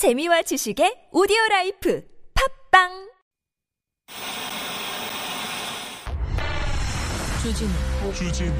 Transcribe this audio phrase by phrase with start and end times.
[0.00, 2.02] 재미와 지식의 오디오 라이프
[2.72, 3.10] 팝빵!
[7.42, 7.70] 주진우.
[8.14, 8.56] 주진우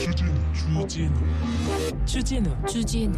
[0.00, 1.14] 주진우 주진우.
[2.04, 3.16] 주진우 주진우.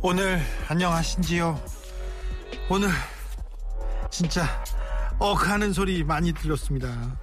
[0.00, 1.60] 오늘 안녕하신지요?
[2.70, 2.88] 오늘
[4.12, 4.46] 진짜
[5.18, 7.16] 억 하는 소리 많이 들렸습니다.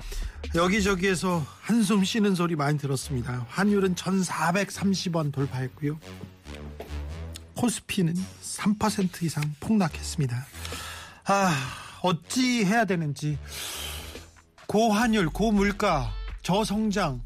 [0.55, 3.45] 여기저기에서 한숨 쉬는 소리 많이 들었습니다.
[3.49, 5.99] 환율은 1430원 돌파했고요.
[7.55, 10.45] 코스피는 3% 이상 폭락했습니다.
[11.25, 11.55] 아,
[12.01, 13.37] 어찌 해야 되는지.
[14.65, 16.11] 고환율, 고물가,
[16.41, 17.21] 저성장,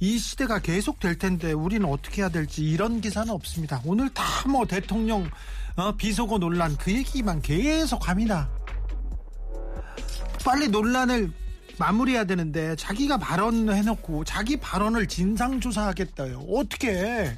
[0.00, 3.80] 이 시대가 계속 될 텐데 우리는 어떻게 해야 될지 이런 기사는 없습니다.
[3.84, 5.30] 오늘 다 뭐 대통령
[5.76, 8.48] 어, 비속어 논란 그 얘기만 계속 합니다.
[10.44, 11.32] 빨리 논란을
[11.78, 16.46] 마무리해야 되는데 자기가 발언해놓고 자기 발언을 진상조사하겠다요.
[16.50, 17.34] 어떻게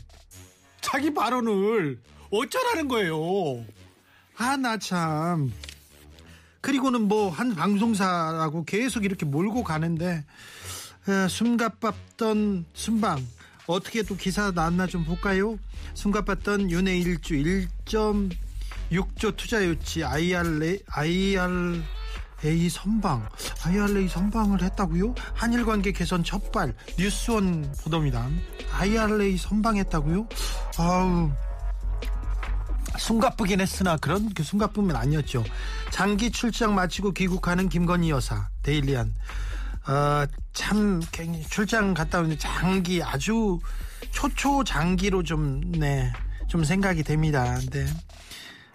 [0.80, 3.64] 자기 발언을 어쩌라는 거예요.
[4.36, 5.52] 아 나 참.
[6.60, 10.24] 그리고는 뭐 한 방송사라고 계속 이렇게 몰고 가는데
[11.08, 13.24] 에, 숨가빴던 순방
[13.66, 15.58] 어떻게 또 기사 나왔나 좀 볼까요?
[15.94, 20.78] 숨가빴던 윤회 일주 1.6조 투자 유치 IRA,
[22.44, 23.28] IRA 선방
[23.64, 25.14] IRA 선방을 했다고요?
[25.34, 28.28] 한일 관계 개선 첫발 뉴스원 보도입니다.
[28.72, 30.26] IRA 선방했다고요?
[30.78, 31.30] 아우
[32.98, 35.44] 숨가쁘긴 했으나 그런 그 숨가쁨은 아니었죠.
[35.90, 39.14] 장기 출장 마치고 귀국하는 김건희 여사 데일리안
[39.86, 41.00] 어, 참
[41.48, 43.58] 출장 갔다 오는데 장기 아주
[44.10, 46.12] 초초 장기로 좀 네,
[46.48, 47.56] 좀 생각이 됩니다.
[47.60, 47.86] 근데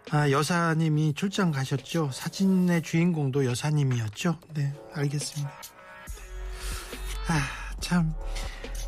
[0.09, 2.11] 아, 여사님이 출장 가셨죠.
[2.13, 4.39] 사진의 주인공도 여사님이었죠.
[4.53, 5.51] 네, 알겠습니다.
[7.27, 8.13] 아, 참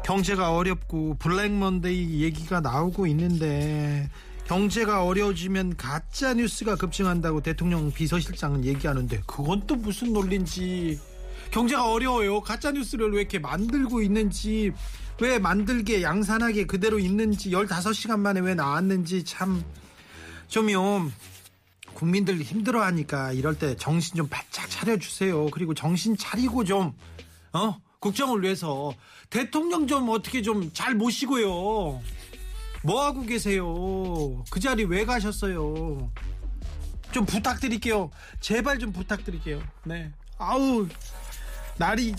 [0.05, 4.09] 경제가 어렵고 블랙먼데이 얘기가 나오고 있는데
[4.47, 10.99] 경제가 어려워지면 가짜 뉴스가 급증한다고 대통령 비서실장은 얘기하는데 그건 또 무슨 논리인지
[11.51, 12.39] 경제가 어려워요.
[12.39, 14.71] 가짜 뉴스를 왜 이렇게 만들고 있는지
[15.19, 19.63] 왜 만들게 양산하게 그대로 있는지 15시간 만에 왜 나왔는지 참
[20.49, 21.11] 좀요.
[21.93, 25.47] 국민들 힘들어하니까 이럴 때 정신 좀 바짝 차려주세요.
[25.51, 26.93] 그리고 정신 차리고 좀
[27.53, 27.77] 어?
[27.99, 28.93] 국정을 위해서
[29.29, 32.01] 대통령 좀 어떻게 좀 잘 모시고요.
[32.83, 34.43] 뭐 하고 계세요?
[34.49, 36.09] 그 자리 왜 가셨어요?
[37.11, 38.09] 좀 부탁드릴게요.
[38.39, 39.61] 제발 좀 부탁드릴게요.
[39.83, 40.11] 네.
[40.37, 40.87] 아우
[41.77, 42.13] 날이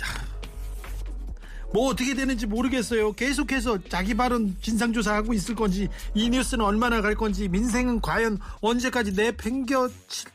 [1.72, 3.12] 뭐 어떻게 되는지 모르겠어요.
[3.12, 10.30] 계속해서 자기 발언 진상조사하고 있을 건지 이 뉴스는 얼마나 갈 건지 민생은 과연 언제까지 내팽겨칠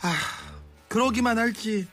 [0.00, 0.14] 아
[0.88, 1.86] 그러기만 할지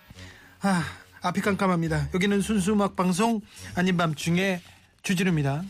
[0.62, 0.84] 아
[1.22, 2.10] 앞이 깜깜합니다.
[2.14, 3.42] 여기는 순수 음악 방송
[3.76, 4.62] 아닌 밤중에
[5.04, 5.64] 주진우입니다.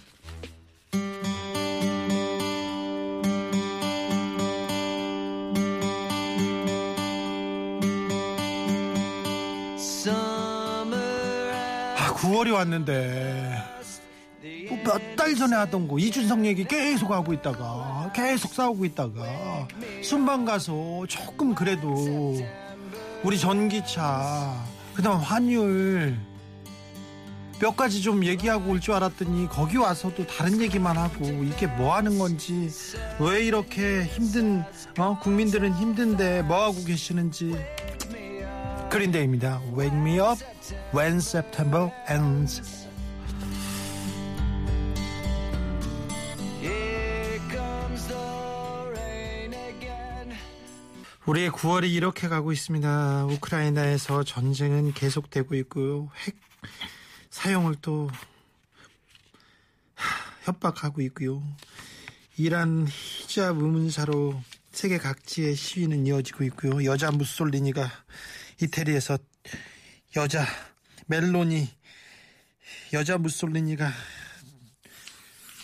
[12.45, 13.63] 아 9월이 왔는데.
[14.69, 19.67] 뭐 몇달 전에 하던 거 이준석 얘기 계속 하고 있다가 계속 싸우고 있다가
[20.03, 22.37] 순방 가서 조금 그래도
[23.23, 24.63] 우리 전기차
[24.93, 26.15] 그다음 환율
[27.59, 32.19] 몇 가지 좀 얘기하고 올 줄 알았더니 거기 와서도 다른 얘기만 하고 이게 뭐 하는
[32.19, 32.69] 건지
[33.19, 34.63] 왜 이렇게 힘든
[34.99, 35.17] 어?
[35.23, 37.55] 국민들은 힘든데 뭐 하고 계시는지
[38.95, 39.61] 그린데이입니다.
[39.77, 40.41] Wake me up
[40.95, 42.87] when September ends.
[51.25, 53.25] 우리의 9월이 이렇게 가고 있습니다.
[53.25, 56.09] 우크라이나에서 전쟁은 계속되고 있고요.
[56.23, 56.37] 핵
[57.31, 58.09] 사용을 또
[60.45, 61.43] 협박하고 있고요.
[62.37, 64.41] 이란 히잡 의문사로
[64.71, 66.85] 세계 각지의 시위는 이어지고 있고요.
[66.85, 67.91] 여자 무솔리니가
[68.61, 69.17] 이태리에서
[70.15, 70.45] 여자
[71.07, 71.67] 멜로니
[72.93, 73.91] 여자 무솔리니가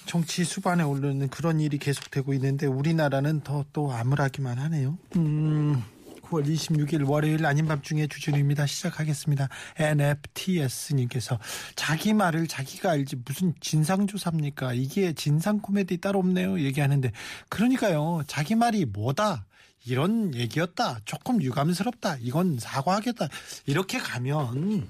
[0.05, 4.97] 정치 수반에 오르는 그런 일이 계속되고 있는데 우리나라는 더 또 암울하기만 하네요.
[5.15, 5.81] 음,
[6.23, 8.65] 9월 26일 월요일 아닌 밤중에 주준우입니다.
[8.65, 9.47] 시작하겠습니다.
[9.77, 11.39] NFTS님께서
[11.75, 14.73] 자기 말을 자기가 알지 무슨 진상조사입니까?
[14.73, 16.59] 이게 진상 코미디 따로 없네요.
[16.59, 17.11] 얘기하는데
[17.47, 18.23] 그러니까요.
[18.27, 19.45] 자기 말이 뭐다.
[19.85, 20.99] 이런 얘기였다.
[21.05, 22.17] 조금 유감스럽다.
[22.21, 23.27] 이건 사과하겠다.
[23.65, 24.87] 이렇게 가면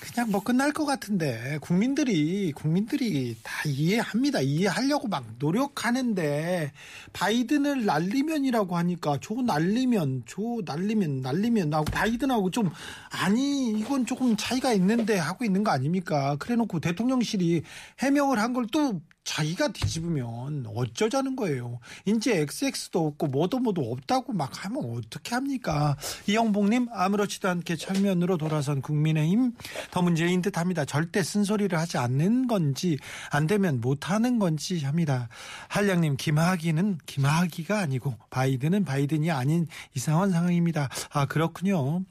[0.00, 4.40] 그냥 뭐 끝날 것 같은데 국민들이 국민들이 다 이해합니다.
[4.40, 6.72] 이해하려고 막 노력하는데
[7.12, 12.70] 바이든을 날리면이라고 하니까 조 날리면 조 날리면 날리면 하고 바이든하고 좀
[13.10, 16.36] 아니 이건 조금 차이가 있는데 하고 있는 거 아닙니까?
[16.38, 17.62] 그래놓고 대통령실이
[18.00, 21.78] 해명을 한 걸 또 자기가 뒤집으면 어쩌자는 거예요.
[22.04, 25.96] 이제 XX도 없고 뭐도 뭐도 없다고 막 하면 어떻게 합니까?
[26.26, 29.52] 이영복님 아무렇지도 않게 철면으로 돌아선 국민의힘
[29.90, 30.84] 더 문제인 듯합니다.
[30.84, 32.98] 절대 쓴소리를 하지 않는 건지
[33.30, 35.28] 안 되면 못하는 건지 합니다.
[35.68, 40.88] 한량님 김학의는 김학의가 아니고 바이든은 바이든이 아닌 이상한 상황입니다.
[41.12, 42.02] 아 그렇군요.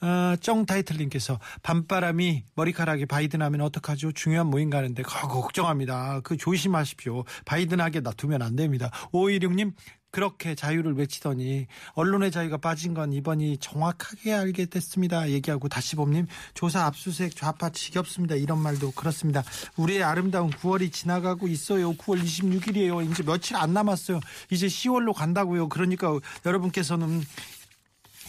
[0.00, 4.12] 아, 정 타이틀님께서 밤바람이 머리카락에 바이든 하면 어떡하죠?
[4.12, 6.20] 중요한 모임 가는데 아, 걱정합니다.
[6.22, 7.24] 그 조심하십시오.
[7.44, 8.90] 바이든하게 놔두면 안 됩니다.
[9.12, 9.72] 516님
[10.10, 15.28] 그렇게 자유를 외치더니 언론의 자유가 빠진 건 이번이 정확하게 알게 됐습니다.
[15.28, 18.34] 얘기하고 다시 봄님 조사 압수수색 좌파 지겹습니다.
[18.34, 19.42] 이런 말도 그렇습니다.
[19.76, 21.92] 우리의 아름다운 9월이 지나가고 있어요.
[21.94, 23.10] 9월 26일이에요.
[23.10, 24.20] 이제 며칠 안 남았어요.
[24.50, 25.68] 이제 10월로 간다고요.
[25.68, 27.22] 그러니까 여러분께서는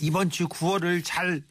[0.01, 1.41] 이번 주 9월을 잘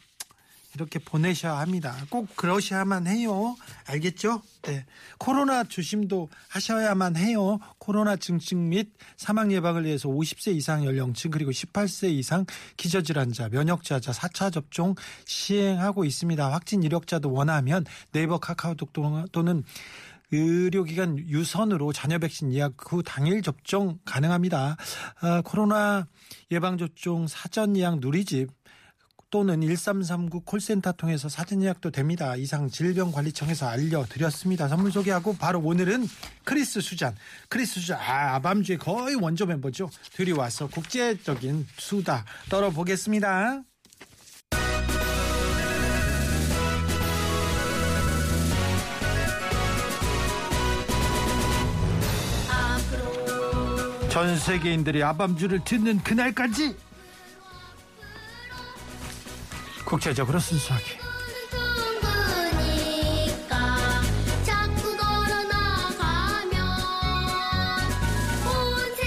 [0.76, 1.96] 이렇게 보내셔야 합니다.
[2.11, 3.56] 꼭 그러셔야만 해요.
[3.87, 4.43] 알겠죠?
[4.62, 4.84] 네.
[5.17, 7.58] 코로나 조심도 하셔야만 해요.
[7.78, 12.44] 코로나 증증 및 사망 예방을 위해서 50세 이상 연령층 그리고 18세 이상
[12.76, 14.94] 기저질환자, 면역저하자 4차 접종
[15.25, 16.52] 시행하고 있습니다.
[16.52, 18.93] 확진 이력자도 원하면 네이버 카카오톡
[19.32, 19.64] 또는
[20.32, 24.76] 의료기관 유선으로 잔여 백신 예약 후 당일 접종 가능합니다.
[25.20, 26.06] 아, 코로나
[26.50, 28.50] 예방접종 사전 예약 누리집
[29.31, 32.37] 또는 1339 콜센터 통해서 사전 예약도 됩니다.
[32.37, 34.69] 이상 질병관리청에서 알려드렸습니다.
[34.69, 36.06] 선물 소개하고 바로 오늘은
[36.44, 37.14] 크리스 수잔.
[37.49, 37.99] 크리스 수잔.
[37.99, 39.90] 아, 아밤주의 거의 원조 멤버죠.
[40.12, 43.62] 들이 와서 국제적인 수다 떨어보겠습니다.
[54.17, 56.75] 전 세계인들이 아밤주를 듣는 그날까지
[59.86, 60.84] 국제적으로 순수하게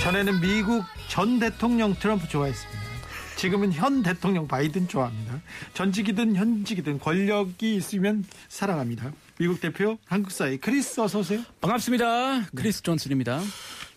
[0.02, 2.80] 전에는 미국 전 대통령 트럼프 좋아했습니다.
[3.36, 5.42] 지금은 현 대통령 바이든 좋아합니다.
[5.74, 9.12] 전직이든 현직이든 권력이 있으면 사랑합니다.
[9.38, 11.42] 미국 대표 한국 사위 크리스 어서 오세요.
[11.62, 12.48] 반갑습니다.
[12.56, 13.42] 크리스 존슨입니다.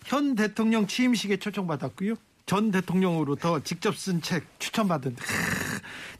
[0.05, 2.15] 현 대통령 취임식에 초청받았고요.
[2.45, 5.23] 전 대통령으로부터 직접 쓴 책 추천받은 크,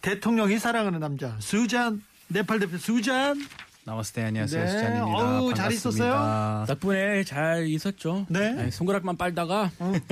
[0.04, 3.38] 대통령이 사랑하는 남자 수잔 네팔 대표 수잔
[3.86, 5.06] नमस्ते 안녕하세요 네, 수잔입니다.
[5.42, 5.74] 어우, 잘 반갑습니다.
[5.74, 6.66] 있었어요?
[6.68, 8.26] 덕분에 잘 있었죠.
[8.30, 8.72] 네.
[8.72, 9.72] 손가락만 빨다가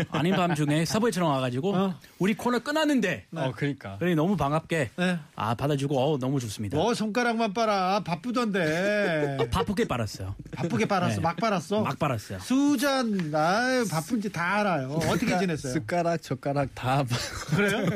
[0.10, 1.96] 아닌 밤중에 서브웨이처럼 와가지고 어.
[2.20, 5.20] 우리 코너 끝났는데 어 그러니까 그러니 너무 반갑게 네.
[5.38, 6.76] 아 받아주고 어 너무 좋습니다.
[6.76, 10.36] 뭐 손가락만 빨아 바쁘던데 바쁘게 빨았어요.
[10.52, 11.22] 바쁘게 빨았어 네.
[11.22, 12.40] 막 빨았어 막 빨았어요.
[12.40, 17.06] 수잔 아유 바쁜지 다 알아요 어떻게 지냈어요 숟가락 젓가락 다
[17.56, 17.88] 그래요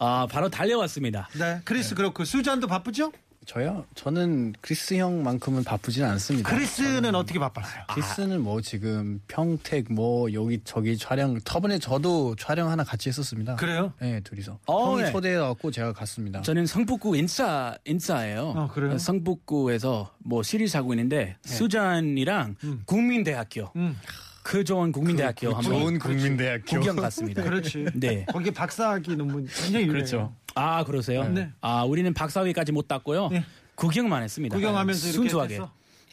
[0.00, 1.28] 아 바로 달려왔습니다.
[1.38, 3.12] 네 크리스 그렇고 수잔도 바쁘죠
[3.46, 3.84] 저요?
[3.94, 6.48] 저는 크리스 형만큼은 바쁘진 않습니다.
[6.48, 12.84] 크리스는 어떻게 바빴어요 크리스는 뭐 지금 평택 뭐 여기 저기 촬영 저번에 저도 촬영 하나
[12.84, 13.56] 같이 했었습니다.
[13.56, 15.12] 그래요 네 둘이서 어, 형이 네.
[15.12, 16.42] 초대해갖고 제가 갔습니다.
[16.42, 18.52] 저는 성북구 인싸 인싸예요.
[18.56, 18.96] 어, 그래요?
[18.96, 22.56] 성북구에서 뭐 시리즈 하고 있는데 수잔이랑
[22.86, 23.98] 국민대학교 음.
[24.42, 27.42] 그 좋은 국민대학교 한번 좋은 국민대학교 구경 갔습니다.
[27.42, 28.26] 그렇지 네.
[28.28, 30.34] 거기 박사학위 논문 굉장히 유명해요 그렇죠.
[30.54, 31.28] 아 그러세요?
[31.28, 31.50] 네.
[31.60, 33.28] 아 우리는 박사위까지 못 땄고요.
[33.28, 33.44] 네.
[33.74, 34.54] 구경만 했습니다.
[34.54, 35.60] 구경하면서 이렇게 순수하게.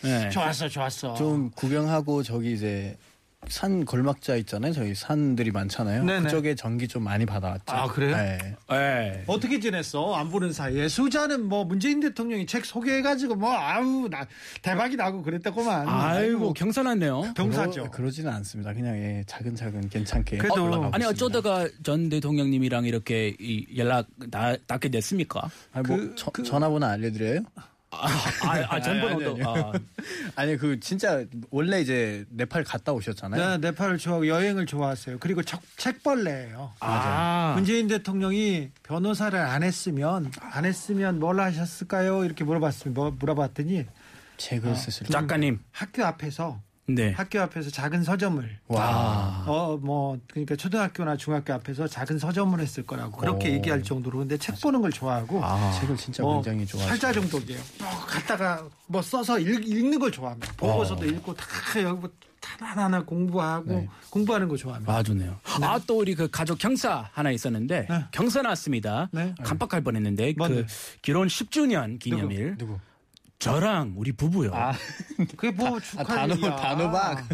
[0.02, 0.30] 네.
[0.30, 2.98] 좋았어 좋았어 좀 구경하고 저기 이제
[3.48, 4.74] 산 걸막자 있잖아요.
[4.74, 6.04] 저희 산들이 많잖아요.
[6.04, 6.24] 네네.
[6.24, 7.64] 그쪽에 전기 좀 많이 받아왔죠.
[7.68, 8.16] 아, 그래요?
[8.16, 8.38] 네.
[8.70, 9.24] 네.
[9.28, 10.14] 어떻게 지냈어?
[10.14, 14.28] 안 보는 사이에 수자는 뭐 문재인 대통령이 책 소개해가지고 뭐 아우 나
[14.62, 15.88] 대박이 나고 그랬다고만.
[15.88, 17.34] 아이고 경선했네요.
[17.36, 17.82] 경사죠.
[17.84, 18.74] 그러, 그러 지는 않습니다.
[18.74, 21.08] 그냥 예, 차근차근 괜찮게 그래도- 아니 있습니다.
[21.10, 25.50] 어쩌다가 전 대통령님이랑 이렇게 이 연락 나, 닿게 됐습니까?
[25.72, 27.42] 아니, 뭐 그- 저- 그- 전화번호 알려드려요?
[27.92, 29.72] 아, 아, 아 전번호도 아니, 아니, 아,
[30.36, 33.58] 아니 그 진짜 원래 이제 네팔 갔다 오셨잖아요.
[33.58, 35.18] 네, 네팔을 좋아하고 여행을 좋아하세요.
[35.20, 36.74] 그리고 책, 책벌레예요.
[36.80, 37.54] 아.
[37.56, 42.26] 문재인 대통령이 변호사를 안 했으면 안 했으면 뭘 하셨을까요?
[42.26, 43.86] 이렇게 물어봤으면 뭐, 물어봤더니
[44.38, 45.14] 책을 쓰실 때.
[45.14, 45.60] 작가님.
[45.72, 46.62] 학교 앞에서
[46.96, 47.12] 네.
[47.12, 49.44] 학교 앞에서 작은 서점을 와.
[49.48, 53.54] 어 뭐 그러니까 초등학교나 중학교 앞에서 작은 서점을 했을 거라고 그렇게 오.
[53.54, 55.42] 얘기할 정도로 근데 책 보는 걸 좋아하고
[55.80, 57.08] 책을 진짜 뭐 굉장히 좋아하시죠.
[57.08, 57.60] 팔자 정도예요.
[57.80, 60.54] 뭐 갖다가 뭐 써서 읽, 읽는 걸 좋아합니다.
[60.58, 61.46] 보고서도 읽고 다
[61.82, 62.08] 여기
[62.42, 63.88] 하나하나 공부하고 네.
[64.10, 64.92] 공부하는 거 좋아합니다.
[64.94, 65.38] 아 좋네요.
[65.62, 68.06] 아또 우리 그 가족 경사 하나 있었는데 네.
[68.12, 69.08] 경사 났습니다.
[69.12, 69.34] 네.
[69.44, 70.34] 깜빡할 뻔했는데?
[70.34, 70.66] 그
[71.02, 72.78] 결혼 10주년 기념일 누구?
[73.50, 74.52] 저랑 우리 부부요.
[74.54, 74.74] 아,
[75.38, 76.56] 그게 뭐아 축하할 단호.
[76.58, 77.26] 단호박.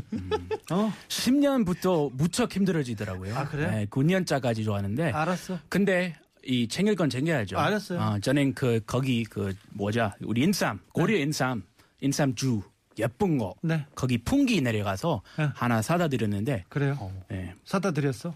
[0.72, 0.94] 어?
[1.08, 3.36] 10년부터 무척 힘들어지더라고요.
[3.36, 3.72] 아, 그래요?
[3.72, 5.58] 네, 9년짜까지 좋았는데 알았어.
[5.68, 7.58] 근데 이 챙길 건 챙겨야죠.
[7.58, 8.00] 알았어요.
[8.00, 10.12] 어, 저는 그 거기 그 뭐죠?
[10.22, 11.64] 우리 인삼 고려 인삼
[12.02, 12.62] 인삼주
[13.00, 13.84] 예쁜 거 네.
[13.96, 15.50] 거기 풍기 내려가서 네.
[15.56, 17.12] 하나 사다 드렸는데 그래요.
[17.30, 17.56] 네.
[17.66, 18.36] 사다 드렸어.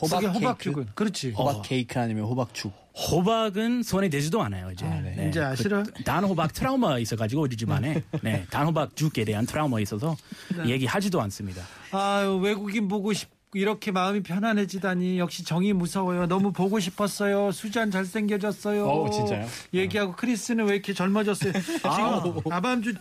[0.00, 0.38] 호박 케이크?
[0.38, 1.30] 호박죽은 그렇지.
[1.30, 1.62] 호박 어.
[1.62, 2.70] 케이크 아니면 호박죽.
[2.98, 4.84] 호박은 손에 대지도 않아요 이제.
[4.84, 5.14] 아, 네.
[5.16, 5.28] 네.
[5.28, 5.84] 이제 아시라?
[5.84, 10.16] 그 단호박 트라우마 있어가지고 우리 집안에 네, 단호박 죽에 대한 트라우마 있어서
[10.56, 10.68] 네.
[10.70, 11.62] 얘기하지도 않습니다.
[11.92, 16.26] 아유 외국인 보고 싶 이렇게 마음이 편안해지다니 역시 정이 무서워요.
[16.26, 17.50] 너무 보고 싶었어요.
[17.50, 18.86] 수잔 잘생겨졌어요.
[18.86, 19.46] 어, 진짜요?
[19.72, 21.52] 얘기하고 크리스는 왜 이렇게 젊어졌어요?
[21.54, 22.92] 지금 아밤주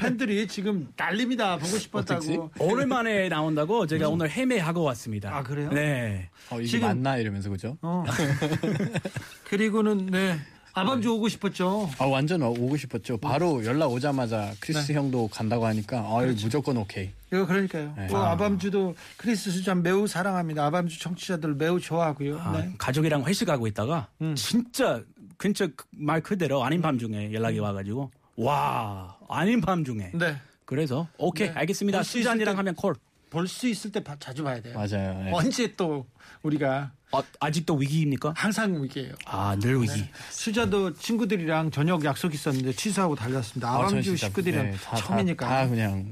[0.00, 1.56] 팬들이 지금 난립니다.
[1.56, 2.50] 보고 싶었다고.
[2.60, 5.30] 오랜만에 나온다고 제가 오늘 헤매하고 왔습니다.
[5.30, 5.34] 음.
[5.34, 5.70] 아, 그래요?
[5.70, 6.30] 네.
[6.50, 7.76] 어, 이게 지금- 맞나 이러면서 그죠?
[7.82, 8.04] 어.
[9.44, 10.38] 그리고는 네
[10.78, 11.88] 아밤주 오고 싶었죠.
[11.98, 13.16] 아 완전 오고 싶었죠.
[13.16, 17.08] 바로 연락 오자마자 크리스 형도 간다고 하니까 아 무조건 오케이.
[17.32, 17.94] 이거 그러니까요.
[17.96, 18.06] 네.
[18.08, 20.66] 뭐 아밤주도 크리스 수잔 매우 사랑합니다.
[20.66, 22.38] 아밤주 청취자들 매우 좋아하고요.
[22.38, 22.74] 아, 네.
[22.76, 25.02] 가족이랑 회식하고 있다가 진짜
[25.40, 30.36] 진짜 그- 말 그대로 아닌 밤 중에 연락이 와가지고 와 아닌 밤 중에 네.
[30.66, 31.54] 그래서 오케이 네.
[31.54, 32.94] 알겠습니다 수잔이랑 때- 하면 콜
[33.36, 34.74] 볼 수 있을 때 봐- 자주 봐야 돼요.
[34.74, 35.22] 맞아요.
[35.22, 35.30] 네.
[35.32, 36.06] 언제 또
[36.42, 38.32] 우리가 어, 아직도 위기입니까?
[38.36, 39.12] 항상 위기예요.
[39.26, 43.68] 아 늘 위기 수잔도 친구들이랑 저녁 약속 있었는데 취소하고 달렸습니다.
[43.68, 45.46] 아, 아밤주 진짜, 식구들이랑 네, 다- 다- 처음이니까.
[45.48, 46.10] 다 그냥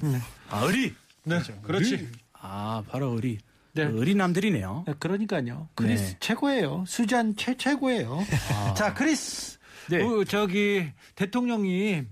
[0.51, 2.09] 아 의리 네, 그렇지.
[2.35, 3.39] 아 바로 의리
[3.73, 3.83] 네.
[3.85, 5.69] 의리남들이네요 네, 그러니까요.
[5.75, 6.17] 크리스 네.
[6.21, 6.85] 최고예요.
[6.87, 8.25] 수잔 최 최고예요.
[8.77, 9.59] 자, 크리스.
[9.91, 10.03] 네.
[10.03, 12.03] 어, 저기 대통령이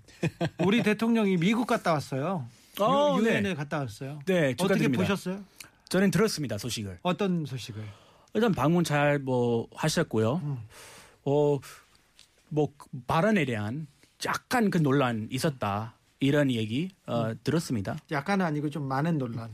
[0.59, 2.47] 우리 대통령이 미국 갔다 왔어요.
[2.81, 3.33] 어, 유- 네.
[3.35, 4.21] 유엔에 갔다 왔어요.
[4.27, 4.89] 네, 어떻게.
[4.89, 5.43] 보셨어요?
[5.89, 7.83] 저는 들었습니다 소식을 어떤 소식을?
[8.35, 11.61] 일단 방문 잘 뭐 하셨고요 어,
[12.57, 12.69] 어뭐
[13.07, 13.87] 발언에 대한
[14.25, 19.51] 약간 그 논란 있었다 이런 얘기 어, 들었습니다 약간 아니고 좀 많은 논란.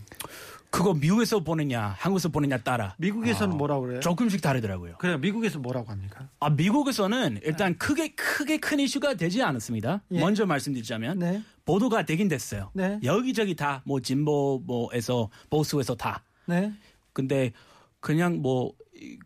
[0.71, 4.01] 그거 미국에서 보느냐 한국에서 보느냐 따라 미국에서는 뭐라고 그래요?
[4.01, 4.97] 조금씩 다르더라고요.
[4.99, 6.29] 그래 미국에서 뭐라고 합니까?
[6.41, 10.03] 아 미국에서는 일단 크게 크게 큰 이슈가 되지 않았습니다.
[10.13, 10.21] 예.
[10.21, 11.43] 먼저 말씀드리자면 네.
[11.65, 12.71] 보도가 되긴 됐어요.
[12.75, 12.99] 네.
[13.03, 16.23] 여기저기 다 뭐 진보 뭐에서 보수에서 다.
[16.47, 16.73] 네.
[17.13, 17.53] 근데
[18.01, 18.73] 그냥 뭐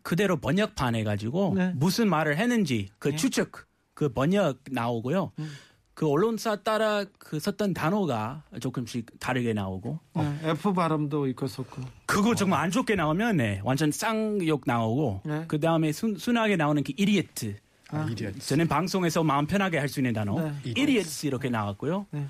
[0.01, 1.71] 그대로 번역판 해가지고 네.
[1.75, 3.51] 무슨 말을 했는지 그 추측
[3.93, 5.31] 그 번역 나오고요.
[5.39, 5.51] 음.
[5.93, 10.39] 그 언론사 따라 그 썼던 단어가 조금씩 다르게 나오고 네.
[10.43, 11.81] F 발음도 있었고.
[12.07, 15.45] 그거 정말 안 좋게 나오면 네, 완전 쌍욕 나오고 네.
[15.47, 17.55] 그 다음에 순하게 나오는 그 이리에트
[17.89, 18.39] 아, 이디언.
[18.39, 20.53] 저는 방송에서 마음 편하게 할 수 있는 단어 네.
[20.63, 22.07] 이리에트 이렇게 나왔고요.
[22.09, 22.25] 네.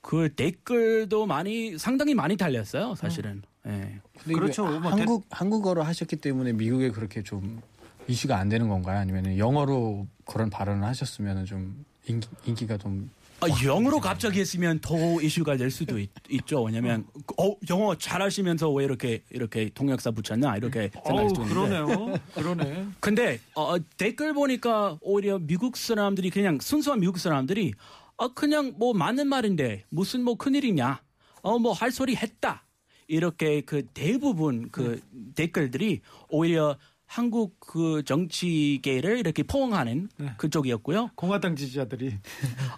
[0.00, 3.42] 그 댓글도 많이 상당히 많이 달렸어요 사실은.
[3.64, 4.00] 네.
[4.22, 4.64] 근데 그렇죠.
[4.80, 7.60] 뭐 한국 한국어로 하셨기 때문에 미국에 그렇게 좀
[8.06, 8.98] 이슈가 안 되는 건가요?
[9.00, 13.10] 아니면 영어로 그런 발언을 하셨으면 좀 인기, 인기 가 좀
[13.40, 16.10] 아, 영어로 갑자기 했으면 더 이슈가 될 수도 있,
[16.44, 16.64] 죠.
[16.64, 17.06] 왜냐면
[17.40, 20.56] 어 영어 잘하시면서 왜 이렇게 이렇게 통역사 붙였나?
[20.56, 21.54] 이렇게 생각할 어우 수도 있는데.
[21.54, 22.18] 그러네요.
[22.34, 22.86] 그러네.
[22.98, 27.74] 근데 어, 댓글 보니까 오히려 미국 사람들이 그냥 순수한 미국 사람들이
[28.16, 31.00] 아 그냥 뭐 맞는 말인데 무슨 뭐 큰일이냐?
[31.42, 32.66] 어 뭐 할 소리 했다.
[33.06, 35.00] 이렇게 그 대부분 그
[35.36, 36.76] 댓글들이 오히려
[37.08, 40.32] 한국 그 정치계를 이렇게 포옹하는 네.
[40.36, 41.10] 그쪽이었고요.
[41.14, 42.18] 공화당 지지자들이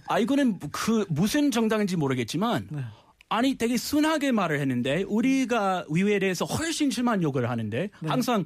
[0.08, 2.80] 아 이거는 그 무슨 정당인지 모르겠지만 네.
[3.28, 8.08] 아니 되게 순하게 말을 했는데 우리가 위회에 대해서 훨씬 심한 욕을 하는데 네.
[8.08, 8.44] 항상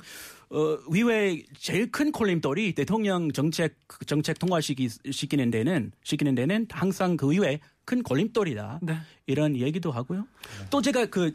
[0.51, 3.77] 어, 위회 제일 큰 콜림돌이 대통령 정책
[4.07, 8.97] 정책 통과시키 시키는 데는 시키는 데는 항상 그 의회 큰 걸림돌이다 네.
[9.27, 10.27] 이런 얘기도 하고요.
[10.71, 11.33] 또 제가 그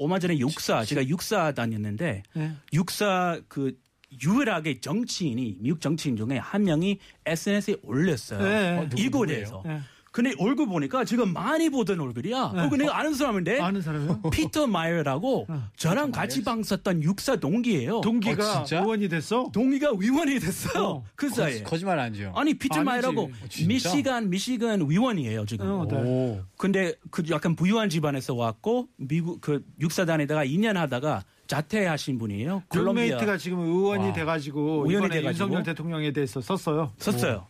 [0.00, 2.52] 얼마 전에 육사 제가 육사 다녔는데 네.
[2.72, 3.76] 육사 그
[4.24, 8.42] 유일하게 정치인이 미국 정치인 중에 한 명이 SNS에 올렸어요.
[8.42, 8.78] 네.
[8.78, 8.88] 어,
[9.26, 9.62] 대해서.
[9.64, 9.80] 네.
[10.12, 12.52] 근데 얼굴 보니까 지금 많이 보던 얼굴이야.
[12.54, 12.62] 네.
[12.64, 13.60] 그거 내가 아는 사람인데.
[13.60, 14.22] 아는 사람이요?
[14.32, 18.00] 피터 마이어라고 저랑 같이 방 썼던 육사 동기예요.
[18.00, 18.82] 동기가 어, 진짜?
[18.82, 19.50] 의원이 됐어?
[19.52, 20.84] 동기가 의원이 됐어요.
[20.84, 21.04] 어.
[21.14, 21.62] 그 사이에.
[21.62, 22.32] 거 짓말 아니죠?
[22.34, 22.84] 아니 피터 아니지.
[22.84, 23.30] 마이어라고 어?
[23.68, 25.66] 미시간 미시간 의원이에요 지금.
[25.68, 25.96] 어, 네.
[25.96, 26.40] 오.
[26.56, 32.64] 근데 그 약간 부유한 집안에서 왔고 미국 그 육사 다니다가 2년 하다가 자퇴하신 분이에요.
[32.68, 34.12] 콜롬비아 룸메이트가 지금 의원이 와.
[34.12, 35.28] 돼가지고 의원이 돼가지고.
[35.28, 36.92] 윤석열 대통령에 대해서 썼어요.
[36.98, 37.46] 썼어요.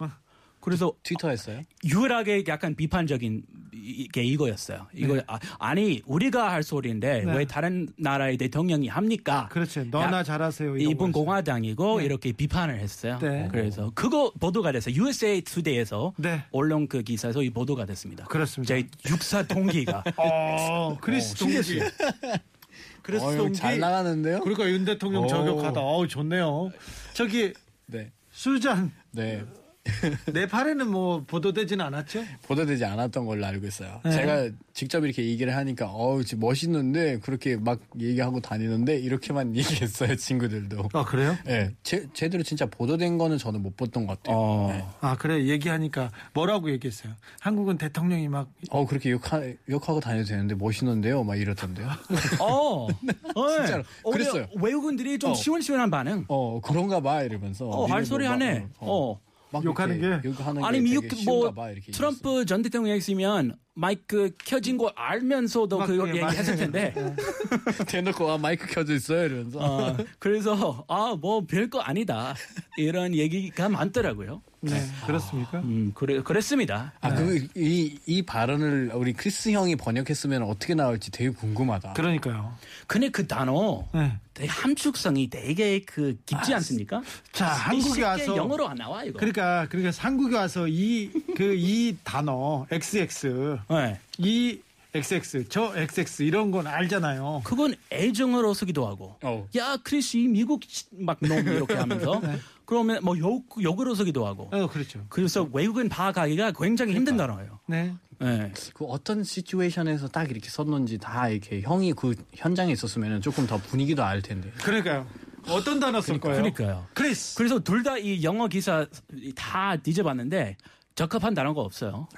[0.60, 1.62] 그래서 트위터 했어요?
[1.84, 4.86] 유일하게 약간 비판적인 이게 이거였어요.
[4.94, 5.20] 이거
[5.58, 7.36] 아, 니 우리가 할 소리인데 네.
[7.36, 9.48] 왜 다른 나라의 대통령이 합니까?
[9.50, 9.84] 그렇죠.
[9.84, 10.76] 너나 야, 잘하세요.
[10.76, 11.12] 이분.
[11.12, 12.04] 공화당이고 네.
[12.04, 13.18] 이렇게 비판을 했어요.
[13.22, 13.48] 네.
[13.50, 14.94] 그래서 그거 보도가 됐어요.
[14.96, 16.44] USA Today에서 네.
[16.52, 18.24] 언론 그 기사에서 이 보도가 됐습니다.
[18.26, 18.74] 그렇습니다.
[18.74, 21.80] 제 육사 동기가 어, 크리스 동기.
[23.02, 23.54] 크리스 어휴, 동기.
[23.58, 24.40] 잘 나가는데요?
[24.40, 25.26] 그러니까 윤 대통령 오.
[25.26, 25.80] 저격하다.
[25.80, 26.70] 어우, 좋네요.
[27.14, 27.54] 저기
[27.86, 28.12] 네.
[28.30, 29.42] 수잔 네.
[30.32, 32.24] 네팔에는 뭐 보도되지는 않았죠?
[32.46, 34.00] 보도되지 않았던 걸로 알고 있어요.
[34.04, 34.10] 네.
[34.10, 40.90] 제가 직접 이렇게 얘기를 하니까 어우 멋있는데 그렇게 막 얘기하고 다니는데 이렇게만 얘기했어요 친구들도.
[40.92, 41.36] 아 그래요?
[41.44, 44.36] 네, 제, 제대로 진짜 보도된 거는 저는 못 봤던 것 같아요.
[44.36, 44.68] 어.
[44.72, 44.84] 네.
[45.00, 47.14] 아 그래 얘기하니까 뭐라고 얘기했어요?
[47.40, 51.88] 한국은 대통령이 막 어 그렇게 욕하, 욕하고 다녀도 되는데 멋있는데요, 막 이렇던데요.
[52.40, 53.82] 어, 어, 진짜로.
[54.04, 54.46] 오히려 그랬어요.
[54.60, 55.34] 외국인들이 좀 어.
[55.34, 56.24] 시원시원한 반응.
[56.28, 57.66] 어 그런가 봐 이러면서.
[57.66, 58.66] 어, 할 니네도 소리 막, 하네.
[58.78, 59.18] 어.
[59.52, 60.28] 막 욕하는 이렇게 게?
[60.28, 61.52] 욕하는 아니 게 미국 뭐
[61.92, 66.94] 트럼프 전 대통령 있으면 마이크 켜진 거 알면서도 막 그거 얘기했을 텐데.
[66.96, 67.16] 얘기했어요.
[67.88, 69.58] 대놓고 아 마이크 켜져 있어요 이러면서.
[69.58, 72.34] 어, 그래서 아 뭐 별 거 아니다
[72.76, 74.42] 이런 얘기가 많더라고요.
[74.62, 75.58] 네, 그렇습니까?
[75.60, 76.92] 음 그래 그랬습니다.
[77.00, 81.94] 아, 그, 이, 이 발언을 우리 크리스 형이 번역했으면 어떻게 나올지 되게 궁금하다.
[81.94, 82.54] 그러니까요.
[82.86, 84.12] 근데 그 단어 네.
[84.34, 87.00] 되게 함축성이 되게 그 깊지 않습니까?
[87.32, 89.18] 자 한국에 와서 영어로 안 나와 이거.
[89.18, 93.98] 그러니까 그러니까 한국에 와서 이 그 이 단어 XX 네.
[94.18, 94.60] 이
[94.94, 97.42] XX 저 XX 이런 건 알잖아요.
[97.44, 99.16] 그건 애정으로 쓰기도 하고.
[99.22, 99.46] 어.
[99.56, 100.60] 야 크리스 이 미국
[100.92, 102.20] 막놈 이렇게 하면서
[102.64, 104.48] 그러면 뭐 욕, 욕으로 쓰기도 하고.
[104.52, 105.04] 어 그렇죠.
[105.08, 107.58] 그래서 외국인 파악하기가 굉장히 힘든 단어예요.
[107.66, 107.94] 네.
[108.18, 108.52] 네.
[108.74, 114.04] 그 어떤 시츄에이션에서 딱 이렇게 썼는지 다 이렇게 형이 그 현장에 있었으면 조금 더 분위기도
[114.04, 114.50] 알 텐데.
[114.62, 115.06] 그러니까요.
[115.48, 116.36] 어떤 단어 쓸 거예요?
[116.36, 116.86] 그러니까요.
[116.94, 117.34] 크리스.
[117.36, 118.86] 그래서 둘 다 이 영어 기사
[119.34, 120.56] 다 뒤져봤는데
[120.96, 122.08] 적합한 단어가 없어요.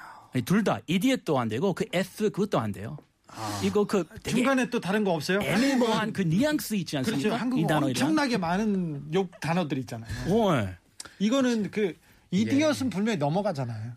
[0.40, 2.96] 둘 다 이디엇도 안 되고 그 S 그것도 안 돼요.
[3.62, 5.40] 이거 그 중간에 또 다른 거 없어요?
[5.42, 7.12] 애매모호한 그 뉘앙스 있지 그렇죠.
[7.14, 7.36] 않습니까?
[7.36, 7.88] 이 한국 단어이랑.
[7.88, 10.10] 엄청나게 많은 욕 단어들 있잖아요.
[10.28, 10.74] 어, 네.
[11.18, 11.94] 이거는 그
[12.30, 13.92] 이디엇은 분명히 넘어가잖아요.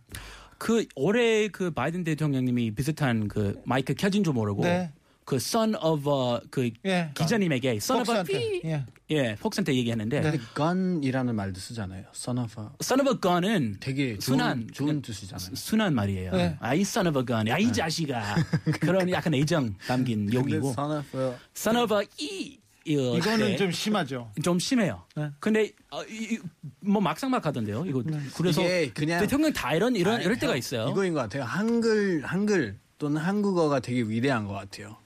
[0.58, 4.92] 그 올해 그 바이든 대통령님이 비슷한 그 마이크 켜진 줄 모르고 네.
[5.26, 7.10] 그 son of a 그 예.
[7.16, 8.86] 기자님에게 son of a 예.
[9.10, 10.40] 예 폭스한테 얘기했는데 네.
[10.56, 12.06] gun이라는 말도 쓰잖아요.
[12.14, 12.68] son of a.
[12.82, 15.56] son of a gun은 되게 순한 좋은, 좋은 그냥 뜻이잖아요.
[15.56, 16.32] 순한 말이에요.
[16.32, 16.56] 네.
[16.60, 18.36] 아이 son of a gun, 아이 자식아
[18.80, 21.34] 그런 약간 애정 담긴 욕이고 son of a.
[21.56, 23.56] son of a 이 이거 이거는 네.
[23.58, 24.32] 좀 심하죠.
[24.44, 25.04] 좀 심해요.
[25.16, 25.30] 네.
[25.40, 26.40] 근데 어, 이- 이-
[26.82, 27.84] 뭐 막상막 하던데요.
[27.88, 28.04] 이거
[28.38, 30.90] 그래서 이게 그냥- 대통령 다 이런 이런 아니, 이럴 때가 형, 있어요.
[30.92, 31.44] 이거인 것 같아요.
[31.46, 34.98] 한글 한글 또는 한국어가 되게 위대한 것 같아요.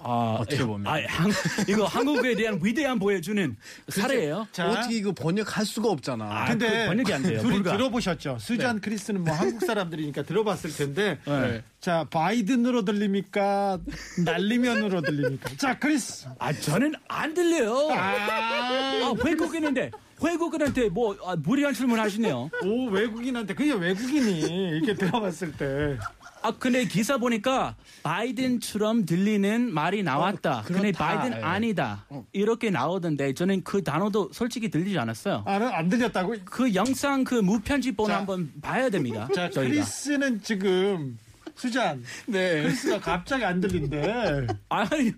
[0.00, 0.86] 아, 어떻게 보면.
[0.86, 1.30] 아, 한,
[1.68, 3.56] 이거 한국에 대한 위대함 보여주는
[3.88, 4.46] 사례예요.
[4.52, 6.24] 자, 어떻게 이거 번역할 수가 없잖아.
[6.24, 7.40] 아, 근데 그 번역이 안 돼요.
[7.40, 7.72] 둘이 불가.
[7.72, 8.38] 들어보셨죠?
[8.40, 11.18] 수잔 크리스는 뭐 한국 사람들이니까 들어봤을 텐데.
[11.26, 11.64] 네.
[11.80, 13.78] 자, 바이든으로 들립니까?
[14.24, 15.50] 날리면으로 들립니까?
[15.56, 16.28] 자, 크리스.
[16.38, 17.90] 아 저는 안 들려요.
[17.90, 22.50] 아, 외국인인데 외국인한테 뭐 아, 무리한 질문 하시네요.
[22.64, 24.40] 오, 외국인한테 그냥 외국인이
[24.76, 25.96] 이렇게 들어봤을 때.
[26.42, 30.62] 아 근데 기사 보니까 바이든처럼 들리는 말이 나왔다.
[30.66, 30.98] 근데 그렇다.
[31.16, 31.42] 바이든 예.
[31.42, 32.06] 아니다.
[32.32, 35.42] 이렇게 나오던데 저는 그 단어도 솔직히 들리지 않았어요.
[35.46, 36.36] 아, 안 들렸다고?
[36.44, 38.18] 그 영상 그 무편집본을 자.
[38.18, 39.28] 한번 봐야 됩니다.
[39.34, 39.74] 자, 저희가.
[39.74, 41.18] 크리스는 지금
[41.56, 42.04] 수잔.
[42.26, 42.62] 네.
[42.62, 44.46] 크리스가 갑자기 안 들린대.
[44.68, 45.12] 아니